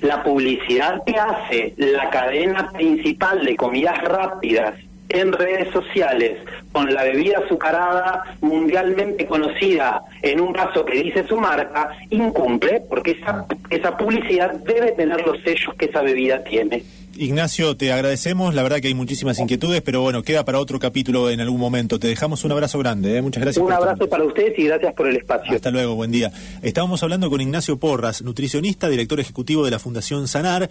la 0.00 0.22
publicidad 0.22 1.02
que 1.04 1.16
hace 1.16 1.74
la 1.76 2.10
cadena 2.10 2.70
principal 2.70 3.44
de 3.44 3.56
comidas 3.56 3.98
rápidas 4.02 4.74
en 5.10 5.32
redes 5.32 5.72
sociales 5.72 6.38
con 6.72 6.92
la 6.92 7.04
bebida 7.04 7.38
azucarada 7.44 8.36
mundialmente 8.40 9.26
conocida 9.26 10.02
en 10.22 10.40
un 10.40 10.52
vaso 10.52 10.84
que 10.84 11.02
dice 11.02 11.26
su 11.26 11.36
marca, 11.36 11.90
incumple 12.10 12.82
porque 12.88 13.12
esa, 13.12 13.46
esa 13.70 13.96
publicidad 13.96 14.54
debe 14.54 14.92
tener 14.92 15.26
los 15.26 15.40
sellos 15.42 15.74
que 15.76 15.86
esa 15.86 16.02
bebida 16.02 16.42
tiene. 16.44 16.84
Ignacio, 17.16 17.76
te 17.76 17.92
agradecemos. 17.92 18.54
La 18.54 18.62
verdad 18.62 18.80
que 18.80 18.88
hay 18.88 18.94
muchísimas 18.94 19.38
inquietudes, 19.38 19.82
pero 19.82 20.00
bueno, 20.00 20.22
queda 20.22 20.44
para 20.44 20.58
otro 20.58 20.78
capítulo 20.78 21.28
en 21.28 21.40
algún 21.40 21.60
momento. 21.60 21.98
Te 21.98 22.08
dejamos 22.08 22.44
un 22.44 22.52
abrazo 22.52 22.78
grande. 22.78 23.16
¿eh? 23.16 23.22
Muchas 23.22 23.42
gracias. 23.42 23.64
Un 23.64 23.72
abrazo 23.72 24.08
para 24.08 24.24
ustedes 24.24 24.58
y 24.58 24.64
gracias 24.64 24.94
por 24.94 25.08
el 25.08 25.16
espacio. 25.16 25.54
Hasta 25.54 25.70
luego, 25.70 25.94
buen 25.94 26.10
día. 26.10 26.32
Estábamos 26.62 27.02
hablando 27.02 27.28
con 27.28 27.40
Ignacio 27.40 27.78
Porras, 27.78 28.22
nutricionista, 28.22 28.88
director 28.88 29.20
ejecutivo 29.20 29.64
de 29.64 29.70
la 29.70 29.78
Fundación 29.78 30.28
Sanar. 30.28 30.68